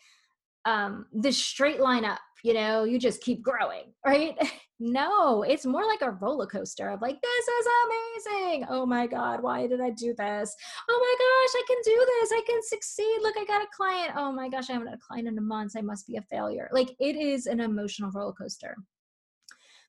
um, 0.66 1.06
this 1.10 1.38
straight 1.38 1.80
line 1.80 2.04
up 2.04 2.20
you 2.44 2.54
know 2.54 2.84
you 2.84 2.98
just 2.98 3.22
keep 3.22 3.42
growing 3.42 3.92
right 4.06 4.36
no 4.80 5.42
it's 5.42 5.66
more 5.66 5.84
like 5.86 6.02
a 6.02 6.10
roller 6.10 6.46
coaster 6.46 6.88
of 6.88 7.02
like 7.02 7.20
this 7.20 7.48
is 7.48 7.66
amazing! 7.86 8.66
Oh 8.68 8.86
my 8.86 9.06
god 9.06 9.42
why 9.42 9.66
did 9.66 9.80
i 9.80 9.90
do 9.90 10.14
this? 10.16 10.54
Oh 10.88 10.98
my 11.00 11.14
gosh 11.18 11.60
i 11.60 11.64
can 11.66 11.78
do 11.84 12.06
this! 12.06 12.32
I 12.32 12.42
can 12.46 12.62
succeed! 12.62 13.18
Look 13.22 13.36
i 13.36 13.44
got 13.44 13.62
a 13.62 13.66
client! 13.76 14.12
Oh 14.16 14.32
my 14.32 14.48
gosh 14.48 14.70
i 14.70 14.74
haven't 14.74 14.88
had 14.88 14.98
a 14.98 15.06
client 15.06 15.28
in 15.28 15.38
a 15.38 15.42
month! 15.42 15.72
I 15.76 15.80
must 15.80 16.06
be 16.06 16.16
a 16.16 16.22
failure. 16.22 16.68
Like 16.72 16.94
it 17.00 17.16
is 17.16 17.46
an 17.46 17.60
emotional 17.60 18.10
roller 18.12 18.32
coaster. 18.32 18.76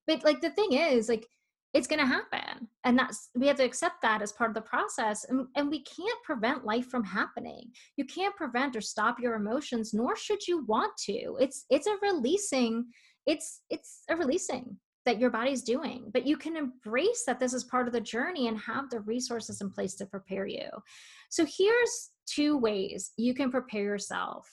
But 0.08 0.24
like 0.24 0.42
the 0.42 0.52
thing 0.52 0.74
is 0.74 1.08
like 1.08 1.28
it's 1.74 1.88
going 1.88 2.00
to 2.00 2.06
happen 2.06 2.68
and 2.84 2.98
that's 2.98 3.30
we 3.36 3.46
have 3.46 3.58
to 3.58 3.64
accept 3.64 4.02
that 4.02 4.24
as 4.24 4.32
part 4.32 4.50
of 4.50 4.56
the 4.56 4.62
process 4.62 5.26
and, 5.26 5.46
and 5.56 5.70
we 5.70 5.84
can't 5.84 6.24
prevent 6.24 6.66
life 6.66 6.88
from 6.88 7.04
happening. 7.04 7.70
You 7.96 8.06
can't 8.06 8.36
prevent 8.36 8.76
or 8.76 8.82
stop 8.82 9.20
your 9.20 9.36
emotions 9.36 9.94
nor 9.94 10.16
should 10.16 10.48
you 10.48 10.66
want 10.66 10.94
to. 11.06 11.38
It's 11.40 11.66
it's 11.70 11.86
a 11.86 11.96
releasing 12.02 12.86
it's 13.30 13.62
it's 13.70 14.04
a 14.10 14.16
releasing 14.16 14.78
that 15.06 15.20
your 15.20 15.30
body's 15.30 15.62
doing 15.62 16.10
but 16.12 16.28
you 16.28 16.36
can 16.36 16.58
embrace 16.58 17.24
that 17.26 17.40
this 17.40 17.54
is 17.54 17.64
part 17.64 17.88
of 17.88 17.94
the 17.94 18.02
journey 18.02 18.48
and 18.48 18.60
have 18.60 18.90
the 18.90 19.00
resources 19.02 19.62
in 19.62 19.70
place 19.70 19.96
to 19.96 20.06
prepare 20.06 20.48
you 20.48 20.68
so 21.30 21.46
here's 21.58 22.10
two 22.26 22.58
ways 22.58 23.12
you 23.18 23.34
can 23.34 23.50
prepare 23.52 23.84
yourself 23.84 24.48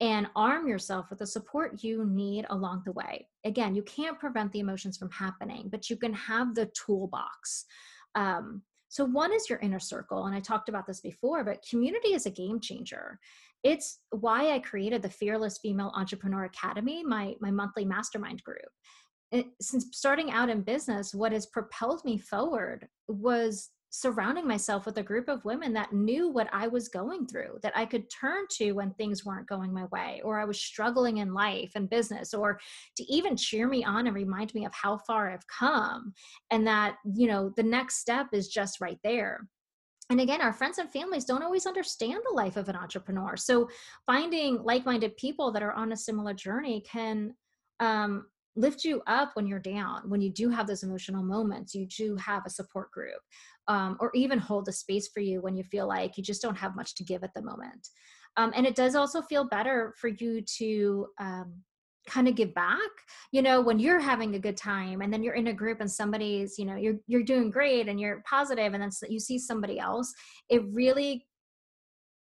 and 0.00 0.26
arm 0.34 0.66
yourself 0.66 1.06
with 1.10 1.20
the 1.20 1.26
support 1.26 1.84
you 1.84 2.04
need 2.04 2.44
along 2.50 2.82
the 2.84 2.90
way. 2.90 3.28
Again, 3.44 3.72
you 3.72 3.84
can't 3.84 4.18
prevent 4.18 4.50
the 4.50 4.58
emotions 4.58 4.98
from 4.98 5.12
happening, 5.12 5.68
but 5.70 5.88
you 5.88 5.96
can 5.96 6.12
have 6.12 6.56
the 6.56 6.68
toolbox. 6.74 7.64
Um, 8.16 8.62
so, 8.88 9.04
one 9.04 9.32
is 9.32 9.48
your 9.48 9.60
inner 9.60 9.78
circle. 9.78 10.26
And 10.26 10.34
I 10.34 10.40
talked 10.40 10.68
about 10.68 10.88
this 10.88 11.00
before, 11.00 11.44
but 11.44 11.64
community 11.70 12.14
is 12.14 12.26
a 12.26 12.30
game 12.30 12.60
changer. 12.60 13.20
It's 13.64 14.00
why 14.10 14.52
I 14.52 14.58
created 14.58 15.02
the 15.02 15.10
Fearless 15.10 15.58
Female 15.58 15.92
Entrepreneur 15.94 16.44
Academy, 16.44 17.04
my, 17.04 17.34
my 17.40 17.50
monthly 17.50 17.84
mastermind 17.84 18.42
group. 18.42 18.58
It, 19.30 19.46
since 19.60 19.86
starting 19.92 20.30
out 20.30 20.50
in 20.50 20.62
business, 20.62 21.14
what 21.14 21.32
has 21.32 21.46
propelled 21.46 22.04
me 22.04 22.18
forward 22.18 22.88
was 23.08 23.70
surrounding 23.94 24.48
myself 24.48 24.86
with 24.86 24.96
a 24.96 25.02
group 25.02 25.28
of 25.28 25.44
women 25.44 25.74
that 25.74 25.92
knew 25.92 26.26
what 26.26 26.48
I 26.50 26.66
was 26.66 26.88
going 26.88 27.26
through, 27.26 27.58
that 27.62 27.76
I 27.76 27.84
could 27.84 28.10
turn 28.10 28.46
to 28.52 28.72
when 28.72 28.92
things 28.94 29.22
weren't 29.22 29.46
going 29.46 29.72
my 29.72 29.84
way, 29.92 30.22
or 30.24 30.40
I 30.40 30.46
was 30.46 30.58
struggling 30.58 31.18
in 31.18 31.34
life 31.34 31.72
and 31.74 31.90
business, 31.90 32.32
or 32.32 32.58
to 32.96 33.04
even 33.04 33.36
cheer 33.36 33.68
me 33.68 33.84
on 33.84 34.06
and 34.06 34.16
remind 34.16 34.54
me 34.54 34.64
of 34.64 34.72
how 34.72 34.96
far 35.06 35.30
I've 35.30 35.46
come 35.46 36.14
and 36.50 36.66
that, 36.66 36.96
you 37.14 37.26
know, 37.26 37.52
the 37.56 37.62
next 37.62 37.98
step 37.98 38.28
is 38.32 38.48
just 38.48 38.80
right 38.80 38.98
there. 39.04 39.46
And 40.12 40.20
again, 40.20 40.42
our 40.42 40.52
friends 40.52 40.76
and 40.76 40.90
families 40.90 41.24
don't 41.24 41.42
always 41.42 41.64
understand 41.64 42.20
the 42.28 42.34
life 42.34 42.58
of 42.58 42.68
an 42.68 42.76
entrepreneur. 42.76 43.34
So 43.34 43.70
finding 44.04 44.62
like 44.62 44.84
minded 44.84 45.16
people 45.16 45.50
that 45.52 45.62
are 45.62 45.72
on 45.72 45.92
a 45.92 45.96
similar 45.96 46.34
journey 46.34 46.82
can 46.82 47.34
um, 47.80 48.26
lift 48.54 48.84
you 48.84 49.00
up 49.06 49.30
when 49.32 49.46
you're 49.46 49.58
down 49.58 50.02
when 50.10 50.20
you 50.20 50.28
do 50.30 50.50
have 50.50 50.66
those 50.66 50.82
emotional 50.82 51.22
moments 51.22 51.74
you 51.74 51.86
do 51.86 52.14
have 52.16 52.42
a 52.44 52.50
support 52.50 52.90
group 52.90 53.22
um, 53.68 53.96
or 54.00 54.10
even 54.14 54.38
hold 54.38 54.68
a 54.68 54.72
space 54.72 55.08
for 55.08 55.20
you 55.20 55.40
when 55.40 55.56
you 55.56 55.64
feel 55.64 55.88
like 55.88 56.18
you 56.18 56.22
just 56.22 56.42
don't 56.42 56.58
have 56.58 56.76
much 56.76 56.94
to 56.96 57.04
give 57.04 57.24
at 57.24 57.32
the 57.32 57.40
moment. 57.40 57.88
Um, 58.36 58.52
and 58.54 58.66
it 58.66 58.74
does 58.74 58.94
also 58.94 59.22
feel 59.22 59.44
better 59.44 59.94
for 59.98 60.08
you 60.08 60.42
to 60.58 61.06
um, 61.18 61.54
kind 62.08 62.26
of 62.28 62.34
give 62.34 62.52
back 62.54 62.90
you 63.30 63.42
know 63.42 63.60
when 63.60 63.78
you're 63.78 64.00
having 64.00 64.34
a 64.34 64.38
good 64.38 64.56
time 64.56 65.02
and 65.02 65.12
then 65.12 65.22
you're 65.22 65.34
in 65.34 65.48
a 65.48 65.52
group 65.52 65.80
and 65.80 65.90
somebody's 65.90 66.58
you 66.58 66.64
know 66.64 66.76
you're 66.76 66.96
you're 67.06 67.22
doing 67.22 67.50
great 67.50 67.88
and 67.88 68.00
you're 68.00 68.22
positive 68.28 68.74
and 68.74 68.82
then 68.82 68.90
you 69.08 69.20
see 69.20 69.38
somebody 69.38 69.78
else 69.78 70.12
it 70.48 70.62
really 70.72 71.24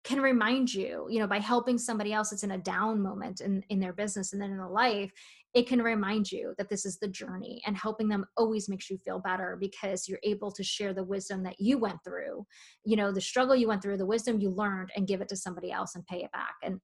can 0.05 0.21
remind 0.21 0.73
you 0.73 1.07
you 1.11 1.19
know 1.19 1.27
by 1.27 1.39
helping 1.39 1.77
somebody 1.77 2.13
else 2.13 2.31
that's 2.31 2.43
in 2.45 2.53
a 2.53 2.59
down 2.59 3.03
moment 3.03 3.41
in 3.41 3.63
in 3.69 3.79
their 3.79 3.93
business 3.93 4.33
and 4.33 4.41
then 4.41 4.51
in 4.51 4.57
their 4.57 4.69
life 4.69 5.13
it 5.55 5.67
can 5.67 5.83
remind 5.83 6.31
you 6.31 6.55
that 6.57 6.69
this 6.69 6.87
is 6.87 6.99
the 6.99 7.09
journey 7.09 7.61
and 7.67 7.77
helping 7.77 8.09
them 8.09 8.25
always 8.37 8.69
makes 8.69 8.89
you 8.89 8.97
feel 8.99 9.19
better 9.19 9.57
because 9.59 10.09
you're 10.09 10.21
able 10.23 10.51
to 10.53 10.63
share 10.63 10.95
the 10.95 11.05
wisdom 11.05 11.43
that 11.43 11.59
you 11.59 11.79
went 11.79 11.99
through 12.05 12.47
you 12.85 12.97
know 12.97 13.13
the 13.13 13.21
struggle 13.21 13.55
you 13.55 13.69
went 13.69 13.83
through 13.83 13.99
the 13.99 14.07
wisdom 14.07 14.41
you 14.41 14.51
learned 14.51 14.91
and 14.97 15.09
give 15.09 15.21
it 15.21 15.29
to 15.29 15.37
somebody 15.37 15.71
else 15.71 15.95
and 15.95 16.07
pay 16.07 16.23
it 16.23 16.33
back 16.33 16.55
and 16.63 16.81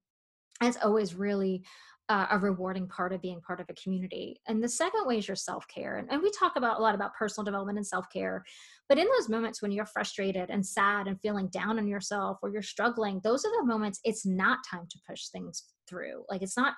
it's 0.61 0.77
always 0.83 1.15
really 1.15 1.63
uh, 2.09 2.27
a 2.31 2.37
rewarding 2.37 2.87
part 2.87 3.13
of 3.13 3.21
being 3.21 3.41
part 3.41 3.59
of 3.59 3.65
a 3.69 3.73
community. 3.73 4.39
And 4.47 4.63
the 4.63 4.69
second 4.69 5.05
way 5.05 5.17
is 5.17 5.27
your 5.27 5.35
self 5.35 5.67
care. 5.67 5.97
And, 5.97 6.11
and, 6.11 6.21
we 6.21 6.29
talk 6.31 6.55
about 6.55 6.79
a 6.79 6.81
lot 6.81 6.93
about 6.93 7.15
personal 7.15 7.45
development 7.45 7.77
and 7.77 7.87
self 7.87 8.05
care. 8.13 8.43
But 8.87 8.99
in 8.99 9.07
those 9.17 9.29
moments 9.29 9.61
when 9.61 9.71
you're 9.71 9.87
frustrated 9.87 10.49
and 10.49 10.65
sad 10.65 11.07
and 11.07 11.19
feeling 11.21 11.47
down 11.47 11.79
on 11.79 11.87
yourself 11.87 12.37
or 12.43 12.49
you're 12.49 12.61
struggling, 12.61 13.21
those 13.23 13.43
are 13.43 13.51
the 13.59 13.65
moments 13.65 13.99
it's 14.03 14.25
not 14.25 14.59
time 14.69 14.85
to 14.89 14.99
push 15.09 15.29
things 15.29 15.63
through. 15.89 16.23
Like 16.29 16.43
it's 16.43 16.57
not 16.57 16.75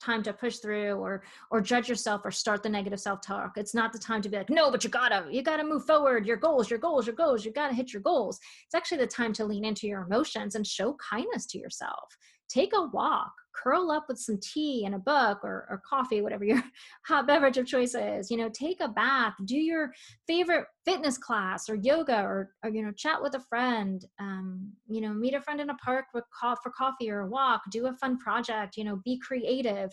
time 0.00 0.22
to 0.22 0.32
push 0.32 0.58
through 0.58 0.94
or 0.94 1.22
or 1.50 1.60
judge 1.60 1.88
yourself 1.88 2.22
or 2.24 2.30
start 2.30 2.62
the 2.62 2.68
negative 2.68 2.98
self-talk 2.98 3.52
it's 3.56 3.74
not 3.74 3.92
the 3.92 3.98
time 3.98 4.22
to 4.22 4.30
be 4.30 4.36
like 4.38 4.48
no 4.48 4.70
but 4.70 4.82
you 4.82 4.88
gotta 4.88 5.26
you 5.30 5.42
gotta 5.42 5.62
move 5.62 5.84
forward 5.84 6.26
your 6.26 6.38
goals 6.38 6.70
your 6.70 6.78
goals 6.78 7.06
your 7.06 7.14
goals 7.14 7.44
you 7.44 7.52
gotta 7.52 7.74
hit 7.74 7.92
your 7.92 8.00
goals 8.00 8.38
it's 8.64 8.74
actually 8.74 8.96
the 8.96 9.06
time 9.06 9.32
to 9.32 9.44
lean 9.44 9.62
into 9.62 9.86
your 9.86 10.00
emotions 10.02 10.54
and 10.54 10.66
show 10.66 10.96
kindness 11.10 11.44
to 11.44 11.58
yourself 11.58 12.16
take 12.50 12.72
a 12.74 12.86
walk 12.88 13.32
curl 13.52 13.90
up 13.90 14.04
with 14.08 14.18
some 14.18 14.38
tea 14.40 14.84
and 14.86 14.94
a 14.94 14.98
book 14.98 15.38
or, 15.42 15.66
or 15.68 15.82
coffee 15.88 16.22
whatever 16.22 16.44
your 16.44 16.62
hot 17.06 17.26
beverage 17.26 17.58
of 17.58 17.66
choice 17.66 17.94
is 17.94 18.30
you 18.30 18.36
know 18.36 18.48
take 18.48 18.80
a 18.80 18.88
bath 18.88 19.34
do 19.44 19.56
your 19.56 19.92
favorite 20.26 20.66
fitness 20.84 21.18
class 21.18 21.68
or 21.68 21.74
yoga 21.76 22.22
or, 22.22 22.50
or 22.64 22.70
you 22.70 22.82
know 22.82 22.92
chat 22.92 23.20
with 23.20 23.34
a 23.34 23.40
friend 23.48 24.06
um, 24.18 24.70
you 24.88 25.00
know 25.00 25.12
meet 25.12 25.34
a 25.34 25.40
friend 25.40 25.60
in 25.60 25.70
a 25.70 25.76
park 25.76 26.06
with 26.14 26.24
co- 26.40 26.56
for 26.62 26.70
coffee 26.70 27.10
or 27.10 27.20
a 27.20 27.26
walk 27.26 27.60
do 27.70 27.86
a 27.86 27.92
fun 27.94 28.18
project 28.18 28.76
you 28.76 28.84
know 28.84 29.00
be 29.04 29.18
creative. 29.18 29.90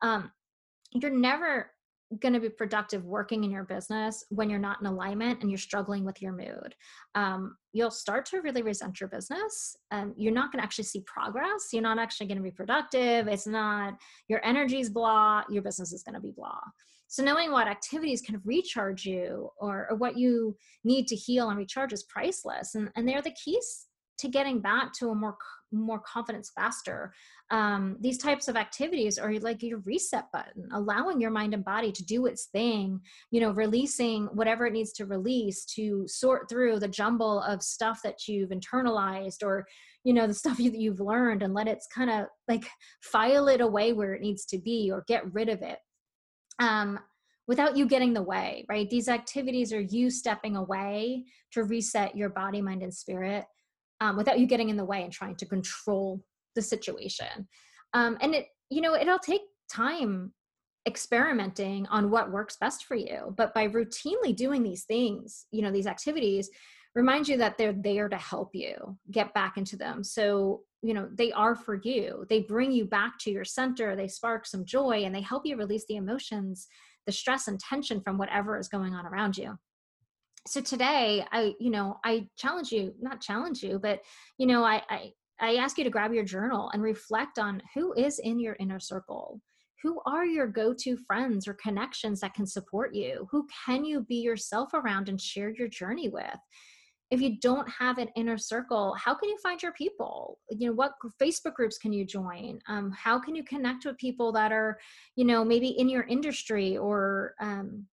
Um, 0.00 0.30
you're 0.94 1.10
never 1.10 1.70
going 2.20 2.34
to 2.34 2.40
be 2.40 2.48
productive 2.48 3.04
working 3.04 3.44
in 3.44 3.50
your 3.50 3.64
business 3.64 4.24
when 4.28 4.50
you're 4.50 4.58
not 4.58 4.80
in 4.80 4.86
alignment 4.86 5.40
and 5.40 5.50
you're 5.50 5.58
struggling 5.58 6.04
with 6.04 6.20
your 6.20 6.32
mood. 6.32 6.74
Um, 7.14 7.56
you'll 7.72 7.90
start 7.90 8.26
to 8.26 8.40
really 8.40 8.62
resent 8.62 9.00
your 9.00 9.08
business. 9.08 9.76
and 9.90 10.12
you're 10.16 10.32
not 10.32 10.52
going 10.52 10.60
to 10.60 10.64
actually 10.64 10.84
see 10.84 11.02
progress. 11.06 11.68
You're 11.72 11.82
not 11.82 11.98
actually 11.98 12.26
going 12.26 12.38
to 12.38 12.42
be 12.42 12.50
productive. 12.50 13.28
It's 13.28 13.46
not, 13.46 13.94
your 14.28 14.44
energy's 14.44 14.90
blah, 14.90 15.42
your 15.48 15.62
business 15.62 15.92
is 15.92 16.02
going 16.02 16.14
to 16.14 16.20
be 16.20 16.32
blah. 16.36 16.60
So 17.08 17.22
knowing 17.22 17.52
what 17.52 17.68
activities 17.68 18.22
can 18.22 18.40
recharge 18.44 19.04
you 19.04 19.50
or, 19.58 19.86
or 19.90 19.96
what 19.96 20.16
you 20.16 20.56
need 20.82 21.06
to 21.08 21.16
heal 21.16 21.50
and 21.50 21.58
recharge 21.58 21.92
is 21.92 22.04
priceless. 22.04 22.74
And, 22.74 22.90
and 22.96 23.06
they're 23.06 23.20
the 23.20 23.32
keys 23.32 23.86
to 24.18 24.28
getting 24.28 24.60
back 24.60 24.92
to 24.94 25.10
a 25.10 25.14
more 25.14 25.36
more 25.72 26.00
confidence 26.00 26.50
faster. 26.54 27.12
Um, 27.50 27.96
these 28.00 28.18
types 28.18 28.48
of 28.48 28.56
activities 28.56 29.18
are 29.18 29.32
like 29.40 29.62
your 29.62 29.78
reset 29.80 30.24
button 30.32 30.68
allowing 30.72 31.20
your 31.20 31.30
mind 31.30 31.54
and 31.54 31.64
body 31.64 31.92
to 31.92 32.04
do 32.04 32.26
its 32.26 32.46
thing 32.46 33.00
you 33.30 33.40
know 33.40 33.50
releasing 33.50 34.26
whatever 34.26 34.66
it 34.66 34.72
needs 34.72 34.92
to 34.92 35.06
release 35.06 35.64
to 35.66 36.06
sort 36.06 36.48
through 36.48 36.78
the 36.78 36.88
jumble 36.88 37.42
of 37.42 37.62
stuff 37.62 38.00
that 38.02 38.26
you've 38.26 38.50
internalized 38.50 39.42
or 39.42 39.66
you 40.04 40.12
know 40.12 40.26
the 40.26 40.34
stuff 40.42 40.56
that 40.56 40.78
you've 40.78 41.00
learned 41.00 41.42
and 41.42 41.54
let 41.54 41.68
it 41.68 41.78
kind 41.94 42.10
of 42.10 42.26
like 42.48 42.64
file 43.00 43.48
it 43.48 43.60
away 43.60 43.92
where 43.92 44.14
it 44.14 44.22
needs 44.22 44.44
to 44.46 44.58
be 44.58 44.90
or 44.92 45.04
get 45.06 45.32
rid 45.32 45.48
of 45.48 45.62
it. 45.62 45.78
Um, 46.58 46.98
without 47.48 47.76
you 47.76 47.86
getting 47.86 48.12
the 48.12 48.22
way 48.22 48.64
right? 48.68 48.88
These 48.88 49.08
activities 49.08 49.72
are 49.72 49.80
you 49.80 50.10
stepping 50.10 50.56
away 50.56 51.24
to 51.52 51.64
reset 51.64 52.16
your 52.16 52.30
body 52.30 52.62
mind 52.62 52.82
and 52.82 52.94
spirit 52.94 53.44
um, 54.02 54.16
without 54.16 54.40
you 54.40 54.46
getting 54.46 54.68
in 54.68 54.76
the 54.76 54.84
way 54.84 55.04
and 55.04 55.12
trying 55.12 55.36
to 55.36 55.46
control 55.46 56.20
the 56.56 56.62
situation. 56.62 57.46
Um, 57.94 58.18
and 58.20 58.34
it, 58.34 58.48
you 58.68 58.80
know, 58.80 58.96
it'll 58.96 59.20
take 59.20 59.42
time 59.70 60.32
experimenting 60.88 61.86
on 61.86 62.10
what 62.10 62.32
works 62.32 62.56
best 62.60 62.84
for 62.84 62.96
you. 62.96 63.32
But 63.36 63.54
by 63.54 63.68
routinely 63.68 64.34
doing 64.34 64.64
these 64.64 64.82
things, 64.82 65.46
you 65.52 65.62
know, 65.62 65.70
these 65.70 65.86
activities, 65.86 66.50
remind 66.96 67.28
you 67.28 67.36
that 67.38 67.56
they're 67.56 67.72
there 67.72 68.08
to 68.08 68.16
help 68.16 68.50
you 68.54 68.98
get 69.12 69.32
back 69.34 69.56
into 69.56 69.76
them. 69.76 70.02
So, 70.02 70.62
you 70.82 70.94
know, 70.94 71.08
they 71.14 71.30
are 71.30 71.54
for 71.54 71.76
you. 71.76 72.26
They 72.28 72.40
bring 72.40 72.72
you 72.72 72.84
back 72.84 73.20
to 73.20 73.30
your 73.30 73.44
center, 73.44 73.94
they 73.94 74.08
spark 74.08 74.46
some 74.46 74.64
joy, 74.64 75.04
and 75.04 75.14
they 75.14 75.20
help 75.20 75.46
you 75.46 75.56
release 75.56 75.84
the 75.88 75.96
emotions, 75.96 76.66
the 77.06 77.12
stress 77.12 77.46
and 77.46 77.60
tension 77.60 78.00
from 78.00 78.18
whatever 78.18 78.58
is 78.58 78.68
going 78.68 78.94
on 78.94 79.06
around 79.06 79.38
you 79.38 79.56
so 80.46 80.60
today 80.60 81.24
i 81.32 81.54
you 81.60 81.70
know 81.70 81.98
i 82.04 82.26
challenge 82.36 82.72
you 82.72 82.92
not 83.00 83.20
challenge 83.20 83.62
you 83.62 83.78
but 83.78 84.00
you 84.38 84.46
know 84.46 84.64
I, 84.64 84.82
I 84.88 85.12
i 85.40 85.56
ask 85.56 85.78
you 85.78 85.84
to 85.84 85.90
grab 85.90 86.12
your 86.12 86.24
journal 86.24 86.70
and 86.72 86.82
reflect 86.82 87.38
on 87.38 87.62
who 87.74 87.92
is 87.94 88.18
in 88.18 88.38
your 88.38 88.56
inner 88.58 88.80
circle. 88.80 89.40
Who 89.82 90.00
are 90.06 90.24
your 90.24 90.46
go-to 90.46 90.96
friends 90.96 91.48
or 91.48 91.54
connections 91.54 92.20
that 92.20 92.34
can 92.34 92.46
support 92.46 92.94
you? 92.94 93.26
Who 93.32 93.48
can 93.66 93.84
you 93.84 94.02
be 94.02 94.16
yourself 94.16 94.74
around 94.74 95.08
and 95.08 95.20
share 95.20 95.50
your 95.50 95.66
journey 95.66 96.08
with? 96.08 96.36
If 97.10 97.20
you 97.20 97.40
don't 97.40 97.68
have 97.68 97.98
an 97.98 98.08
inner 98.16 98.38
circle 98.38 98.94
how 98.94 99.14
can 99.14 99.28
you 99.28 99.38
find 99.42 99.60
your 99.60 99.72
people? 99.72 100.38
You 100.50 100.68
know 100.68 100.74
what 100.74 100.92
facebook 101.20 101.54
groups 101.54 101.78
can 101.78 101.92
you 101.92 102.04
join? 102.04 102.60
Um, 102.68 102.92
how 102.92 103.18
can 103.18 103.34
you 103.34 103.44
connect 103.44 103.84
with 103.84 103.96
people 103.98 104.32
that 104.32 104.52
are 104.52 104.78
you 105.16 105.24
know 105.24 105.44
maybe 105.44 105.68
in 105.68 105.88
your 105.88 106.04
industry 106.04 106.76
or 106.76 107.34
um, 107.40 107.86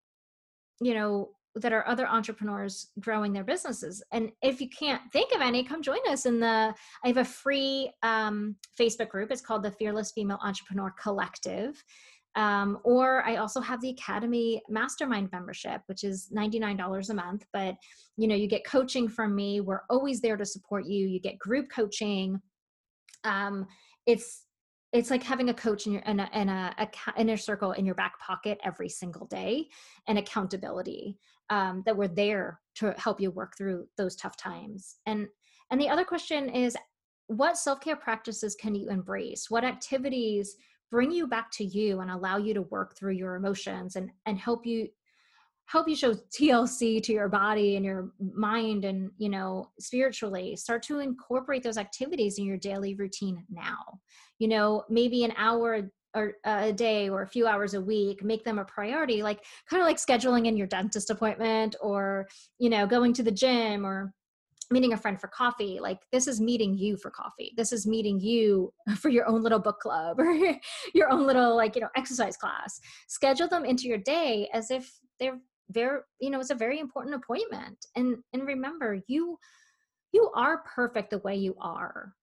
you 0.81 0.95
know 0.95 1.31
that 1.59 1.73
are 1.73 1.87
other 1.87 2.07
entrepreneurs 2.07 2.88
growing 3.01 3.33
their 3.33 3.44
businesses 3.44 4.03
and 4.12 4.31
if 4.42 4.61
you 4.61 4.68
can't 4.68 5.03
think 5.12 5.33
of 5.35 5.40
any 5.40 5.62
come 5.64 5.83
join 5.83 5.99
us 6.09 6.27
in 6.27 6.40
the 6.40 6.75
i 7.05 7.07
have 7.07 7.18
a 7.18 7.25
free 7.25 7.90
um, 8.03 8.57
facebook 8.79 9.09
group 9.09 9.31
it's 9.31 9.40
called 9.40 9.62
the 9.62 9.71
fearless 9.73 10.12
female 10.12 10.38
entrepreneur 10.42 10.92
collective 11.01 11.83
um, 12.38 12.79
or 12.85 13.27
I 13.27 13.37
also 13.37 13.61
have 13.61 13.81
the 13.81 13.90
Academy 13.90 14.62
Mastermind 14.68 15.31
membership, 15.33 15.81
which 15.87 16.05
is 16.05 16.29
$99 16.33 17.11
a 17.11 17.14
month. 17.14 17.44
But 17.53 17.75
you 18.16 18.29
know, 18.29 18.37
you 18.37 18.47
get 18.47 18.64
coaching 18.64 19.09
from 19.09 19.35
me. 19.35 19.61
We're 19.61 19.83
always 19.90 20.21
there 20.21 20.37
to 20.37 20.47
support 20.47 20.87
you. 20.87 21.09
You 21.09 21.21
get 21.21 21.38
group 21.38 21.66
coaching. 21.68 22.40
Um, 23.25 23.66
it's 24.07 24.44
it's 24.92 25.11
like 25.11 25.22
having 25.22 25.51
a 25.51 25.55
coach 25.55 25.87
in 25.87 25.92
your 25.92 26.03
in 26.03 26.20
a, 26.20 26.31
in 26.33 26.48
a, 26.48 26.74
a 26.79 27.20
inner 27.20 27.37
circle 27.37 27.72
in 27.72 27.85
your 27.85 27.94
back 27.94 28.18
pocket 28.20 28.59
every 28.64 28.88
single 28.88 29.27
day 29.27 29.66
and 30.07 30.18
accountability 30.18 31.18
um, 31.51 31.83
that 31.85 31.96
we're 31.96 32.09
there 32.09 32.61
to 32.77 32.94
help 32.96 33.20
you 33.20 33.31
work 33.31 33.57
through 33.57 33.87
those 33.96 34.16
tough 34.16 34.37
times. 34.37 34.96
And 35.07 35.27
and 35.70 35.81
the 35.81 35.88
other 35.88 36.05
question 36.05 36.48
is 36.48 36.77
what 37.27 37.59
self-care 37.59 37.96
practices 37.96 38.55
can 38.55 38.74
you 38.74 38.88
embrace? 38.88 39.51
What 39.51 39.64
activities 39.64 40.57
bring 40.90 41.12
you 41.12 41.27
back 41.27 41.51
to 41.53 41.64
you 41.64 42.01
and 42.01 42.11
allow 42.11 42.38
you 42.38 42.55
to 42.55 42.62
work 42.62 42.96
through 42.96 43.12
your 43.12 43.35
emotions 43.35 43.96
and 43.96 44.11
and 44.24 44.38
help 44.38 44.64
you 44.64 44.88
help 45.69 45.87
you 45.87 45.95
show 45.95 46.15
TLC 46.15 47.03
to 47.03 47.13
your 47.13 47.29
body 47.29 47.77
and 47.77 47.85
your 47.85 48.11
mind 48.19 48.85
and 48.85 49.11
you 49.19 49.29
know 49.29 49.71
spiritually 49.79 50.57
start 50.57 50.83
to 50.83 50.99
incorporate 50.99 51.63
those 51.63 51.79
activities 51.79 52.39
in 52.39 52.45
your 52.45 52.57
daily 52.57 52.95
routine 52.95 53.45
now. 53.51 54.01
You 54.39 54.49
know 54.49 54.85
maybe 54.89 55.25
an 55.25 55.35
hour 55.37 55.91
or 56.15 56.35
a 56.45 56.73
day 56.73 57.11
or 57.11 57.23
a 57.23 57.29
few 57.29 57.47
hours 57.47 57.75
a 57.75 57.81
week 57.81 58.25
make 58.25 58.43
them 58.43 58.59
a 58.59 58.65
priority 58.65 59.23
like 59.23 59.45
kind 59.69 59.83
of 59.83 59.87
like 59.87 59.99
scheduling 59.99 60.47
in 60.47 60.57
your 60.57 60.67
dentist 60.67 61.11
appointment 61.11 61.77
or 61.83 62.27
you 62.59 62.71
know 62.71 62.87
going 62.87 63.13
to 63.13 63.23
the 63.23 63.31
gym 63.31 63.85
or 63.85 64.15
meeting 64.71 64.93
a 64.93 64.97
friend 64.97 65.21
for 65.21 65.29
coffee. 65.29 65.79
Like 65.81 66.01
this 66.13 66.27
is 66.27 66.41
meeting 66.41 66.77
you 66.77 66.97
for 66.97 67.11
coffee. 67.11 67.53
This 67.57 67.73
is 67.73 67.87
meeting 67.87 68.21
you 68.21 68.73
for 68.97 69.09
your 69.09 69.27
own 69.27 69.43
little 69.43 69.59
book 69.59 69.81
club 69.81 70.19
or 70.19 70.35
your 70.95 71.11
own 71.11 71.27
little 71.27 71.57
like 71.57 71.75
you 71.75 71.83
know 71.83 71.89
exercise 71.97 72.37
class. 72.37 72.81
Schedule 73.09 73.49
them 73.49 73.65
into 73.65 73.85
your 73.85 73.99
day 73.99 74.49
as 74.53 74.71
if 74.71 74.99
they're 75.21 75.39
very 75.71 76.01
you 76.21 76.31
know 76.31 76.41
it's 76.41 76.51
a 76.51 76.55
very 76.55 76.79
important 76.79 77.15
appointment. 77.15 77.87
And 77.97 78.19
and 78.33 78.47
remember 78.47 79.01
you 79.07 79.39
you 80.13 80.31
are 80.35 80.65
perfect 80.75 81.11
the 81.11 81.19
way 81.19 81.37
you 81.37 81.55
are 81.61 82.15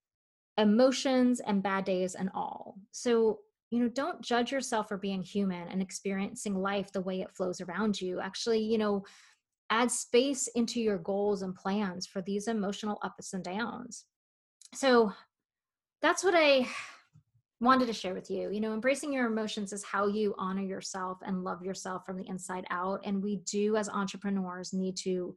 emotions 0.58 1.42
and 1.42 1.64
bad 1.64 1.86
days 1.86 2.16
and 2.16 2.30
all. 2.34 2.76
So 2.92 3.40
you 3.72 3.80
know 3.80 3.90
don't 3.90 4.22
judge 4.22 4.52
yourself 4.52 4.88
for 4.88 4.98
being 4.98 5.24
human 5.24 5.68
and 5.68 5.82
experiencing 5.82 6.56
life 6.56 6.92
the 6.92 7.02
way 7.02 7.22
it 7.22 7.36
flows 7.36 7.62
around 7.62 8.00
you. 8.00 8.20
Actually 8.20 8.60
you 8.60 8.78
know 8.78 9.04
add 9.70 9.90
space 9.92 10.48
into 10.56 10.80
your 10.80 11.00
goals 11.00 11.42
and 11.42 11.56
plans 11.56 12.06
for 12.06 12.22
these 12.22 12.48
emotional 12.48 13.00
ups 13.04 13.34
and 13.34 13.44
downs. 13.44 14.06
So 14.74 15.12
that's 16.02 16.24
what 16.24 16.36
I 16.36 16.68
wanted 17.62 17.88
to 17.88 17.94
share 17.94 18.14
with 18.14 18.30
you. 18.30 18.52
You 18.52 18.60
know, 18.60 18.74
embracing 18.74 19.14
your 19.14 19.28
emotions 19.28 19.72
is 19.72 19.84
how 19.84 20.08
you 20.08 20.36
honor 20.38 20.62
yourself 20.62 21.20
and 21.26 21.44
love 21.44 21.64
yourself 21.64 22.06
from 22.06 22.18
the 22.18 22.28
inside 22.28 22.66
out. 22.70 23.02
And 23.06 23.24
we 23.24 23.38
do, 23.50 23.78
as 23.78 23.90
entrepreneurs, 23.90 24.74
need 24.74 24.98
to 24.98 25.36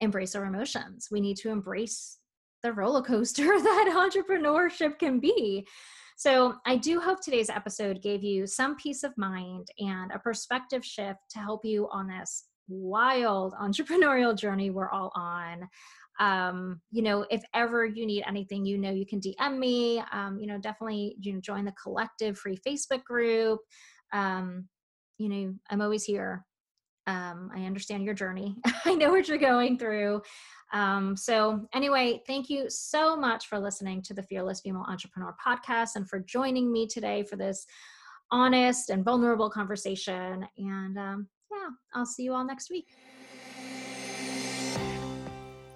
embrace 0.00 0.34
our 0.34 0.44
emotions. 0.44 1.08
We 1.10 1.20
need 1.20 1.36
to 1.38 1.50
embrace 1.50 2.18
the 2.62 2.72
roller 2.72 3.02
coaster 3.02 3.44
that 3.62 4.10
entrepreneurship 4.12 4.98
can 4.98 5.20
be. 5.20 5.66
So, 6.16 6.56
I 6.66 6.76
do 6.76 7.00
hope 7.00 7.20
today's 7.22 7.48
episode 7.48 8.02
gave 8.02 8.22
you 8.22 8.46
some 8.46 8.76
peace 8.76 9.04
of 9.04 9.16
mind 9.16 9.68
and 9.78 10.12
a 10.12 10.18
perspective 10.18 10.84
shift 10.84 11.20
to 11.30 11.38
help 11.38 11.64
you 11.64 11.88
on 11.90 12.08
this 12.08 12.44
wild 12.68 13.54
entrepreneurial 13.60 14.36
journey 14.36 14.70
we're 14.70 14.90
all 14.90 15.12
on. 15.14 15.68
Um, 16.20 16.80
you 16.92 17.02
know, 17.02 17.26
if 17.30 17.42
ever 17.54 17.84
you 17.84 18.06
need 18.06 18.24
anything, 18.28 18.64
you 18.64 18.78
know, 18.78 18.90
you 18.90 19.06
can 19.06 19.20
DM 19.20 19.58
me. 19.58 20.02
Um, 20.12 20.38
you 20.38 20.46
know, 20.46 20.58
definitely 20.58 21.16
you 21.20 21.32
know, 21.32 21.40
join 21.40 21.64
the 21.64 21.72
collective 21.72 22.38
free 22.38 22.58
Facebook 22.66 23.02
group. 23.04 23.60
Um, 24.12 24.68
you 25.18 25.28
know, 25.28 25.54
I'm 25.70 25.80
always 25.80 26.04
here. 26.04 26.44
Um, 27.06 27.50
I 27.54 27.64
understand 27.64 28.04
your 28.04 28.14
journey. 28.14 28.56
I 28.84 28.94
know 28.94 29.10
what 29.10 29.28
you're 29.28 29.38
going 29.38 29.78
through. 29.78 30.22
Um, 30.72 31.16
so, 31.16 31.66
anyway, 31.74 32.22
thank 32.26 32.48
you 32.48 32.66
so 32.68 33.16
much 33.16 33.46
for 33.46 33.58
listening 33.58 34.02
to 34.02 34.14
the 34.14 34.22
Fearless 34.22 34.60
Female 34.60 34.84
Entrepreneur 34.88 35.34
podcast 35.44 35.96
and 35.96 36.08
for 36.08 36.20
joining 36.20 36.70
me 36.70 36.86
today 36.86 37.24
for 37.24 37.36
this 37.36 37.66
honest 38.30 38.90
and 38.90 39.04
vulnerable 39.04 39.50
conversation. 39.50 40.46
And 40.58 40.98
um, 40.98 41.28
yeah, 41.50 41.68
I'll 41.94 42.06
see 42.06 42.22
you 42.22 42.34
all 42.34 42.44
next 42.44 42.70
week. 42.70 42.86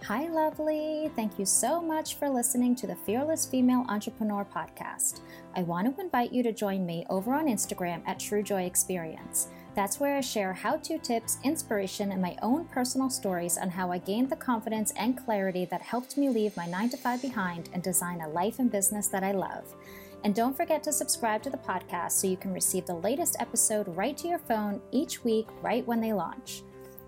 Hi, 0.09 0.29
lovely. 0.29 1.11
Thank 1.17 1.39
you 1.39 1.47
so 1.47 1.81
much 1.81 2.17
for 2.17 2.29
listening 2.29 2.77
to 2.77 2.87
the 2.87 2.95
Fearless 2.95 3.47
Female 3.47 3.87
Entrepreneur 3.89 4.45
podcast. 4.45 5.21
I 5.57 5.63
want 5.63 5.97
to 5.97 5.99
invite 5.99 6.31
you 6.31 6.43
to 6.43 6.53
join 6.53 6.85
me 6.85 7.07
over 7.09 7.33
on 7.33 7.47
Instagram 7.47 8.03
at 8.07 8.21
True 8.21 8.43
Joy 8.43 8.65
Experience. 8.65 9.49
That's 9.75 9.99
where 9.99 10.19
I 10.19 10.21
share 10.21 10.53
how 10.53 10.77
to 10.77 10.99
tips, 10.99 11.39
inspiration, 11.43 12.13
and 12.13 12.21
my 12.21 12.37
own 12.43 12.67
personal 12.67 13.09
stories 13.09 13.57
on 13.57 13.71
how 13.71 13.91
I 13.91 13.97
gained 13.97 14.29
the 14.29 14.37
confidence 14.37 14.93
and 14.99 15.17
clarity 15.17 15.65
that 15.71 15.81
helped 15.81 16.19
me 16.19 16.29
leave 16.29 16.55
my 16.55 16.67
9 16.67 16.91
to 16.91 16.99
5 16.99 17.23
behind 17.23 17.71
and 17.73 17.83
design 17.83 18.21
a 18.21 18.29
life 18.29 18.59
and 18.59 18.71
business 18.71 19.09
that 19.09 19.25
I 19.25 19.33
love. 19.33 19.75
And 20.23 20.35
don't 20.35 20.55
forget 20.55 20.83
to 20.83 20.93
subscribe 20.93 21.43
to 21.45 21.51
the 21.51 21.57
podcast 21.57 22.13
so 22.13 22.27
you 22.27 22.37
can 22.37 22.53
receive 22.53 22.85
the 22.85 22.93
latest 22.93 23.37
episode 23.41 23.89
right 23.97 24.19
to 24.19 24.29
your 24.29 24.39
phone 24.39 24.83
each 24.91 25.25
week, 25.25 25.47
right 25.63 25.87
when 25.87 26.03
they 26.03 26.13
launch. 26.13 26.63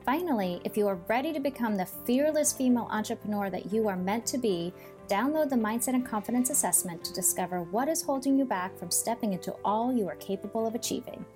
Finally, 0.06 0.60
if 0.62 0.76
you 0.76 0.86
are 0.86 1.00
ready 1.08 1.32
to 1.32 1.40
become 1.40 1.76
the 1.76 1.84
fearless 1.84 2.52
female 2.52 2.86
entrepreneur 2.92 3.50
that 3.50 3.72
you 3.72 3.88
are 3.88 3.96
meant 3.96 4.24
to 4.24 4.38
be, 4.38 4.72
download 5.08 5.50
the 5.50 5.56
Mindset 5.56 5.94
and 5.94 6.06
Confidence 6.06 6.48
Assessment 6.48 7.04
to 7.04 7.12
discover 7.12 7.62
what 7.62 7.88
is 7.88 8.02
holding 8.02 8.38
you 8.38 8.44
back 8.44 8.78
from 8.78 8.88
stepping 8.88 9.32
into 9.32 9.50
all 9.64 9.92
you 9.92 10.06
are 10.06 10.14
capable 10.14 10.64
of 10.64 10.76
achieving. 10.76 11.26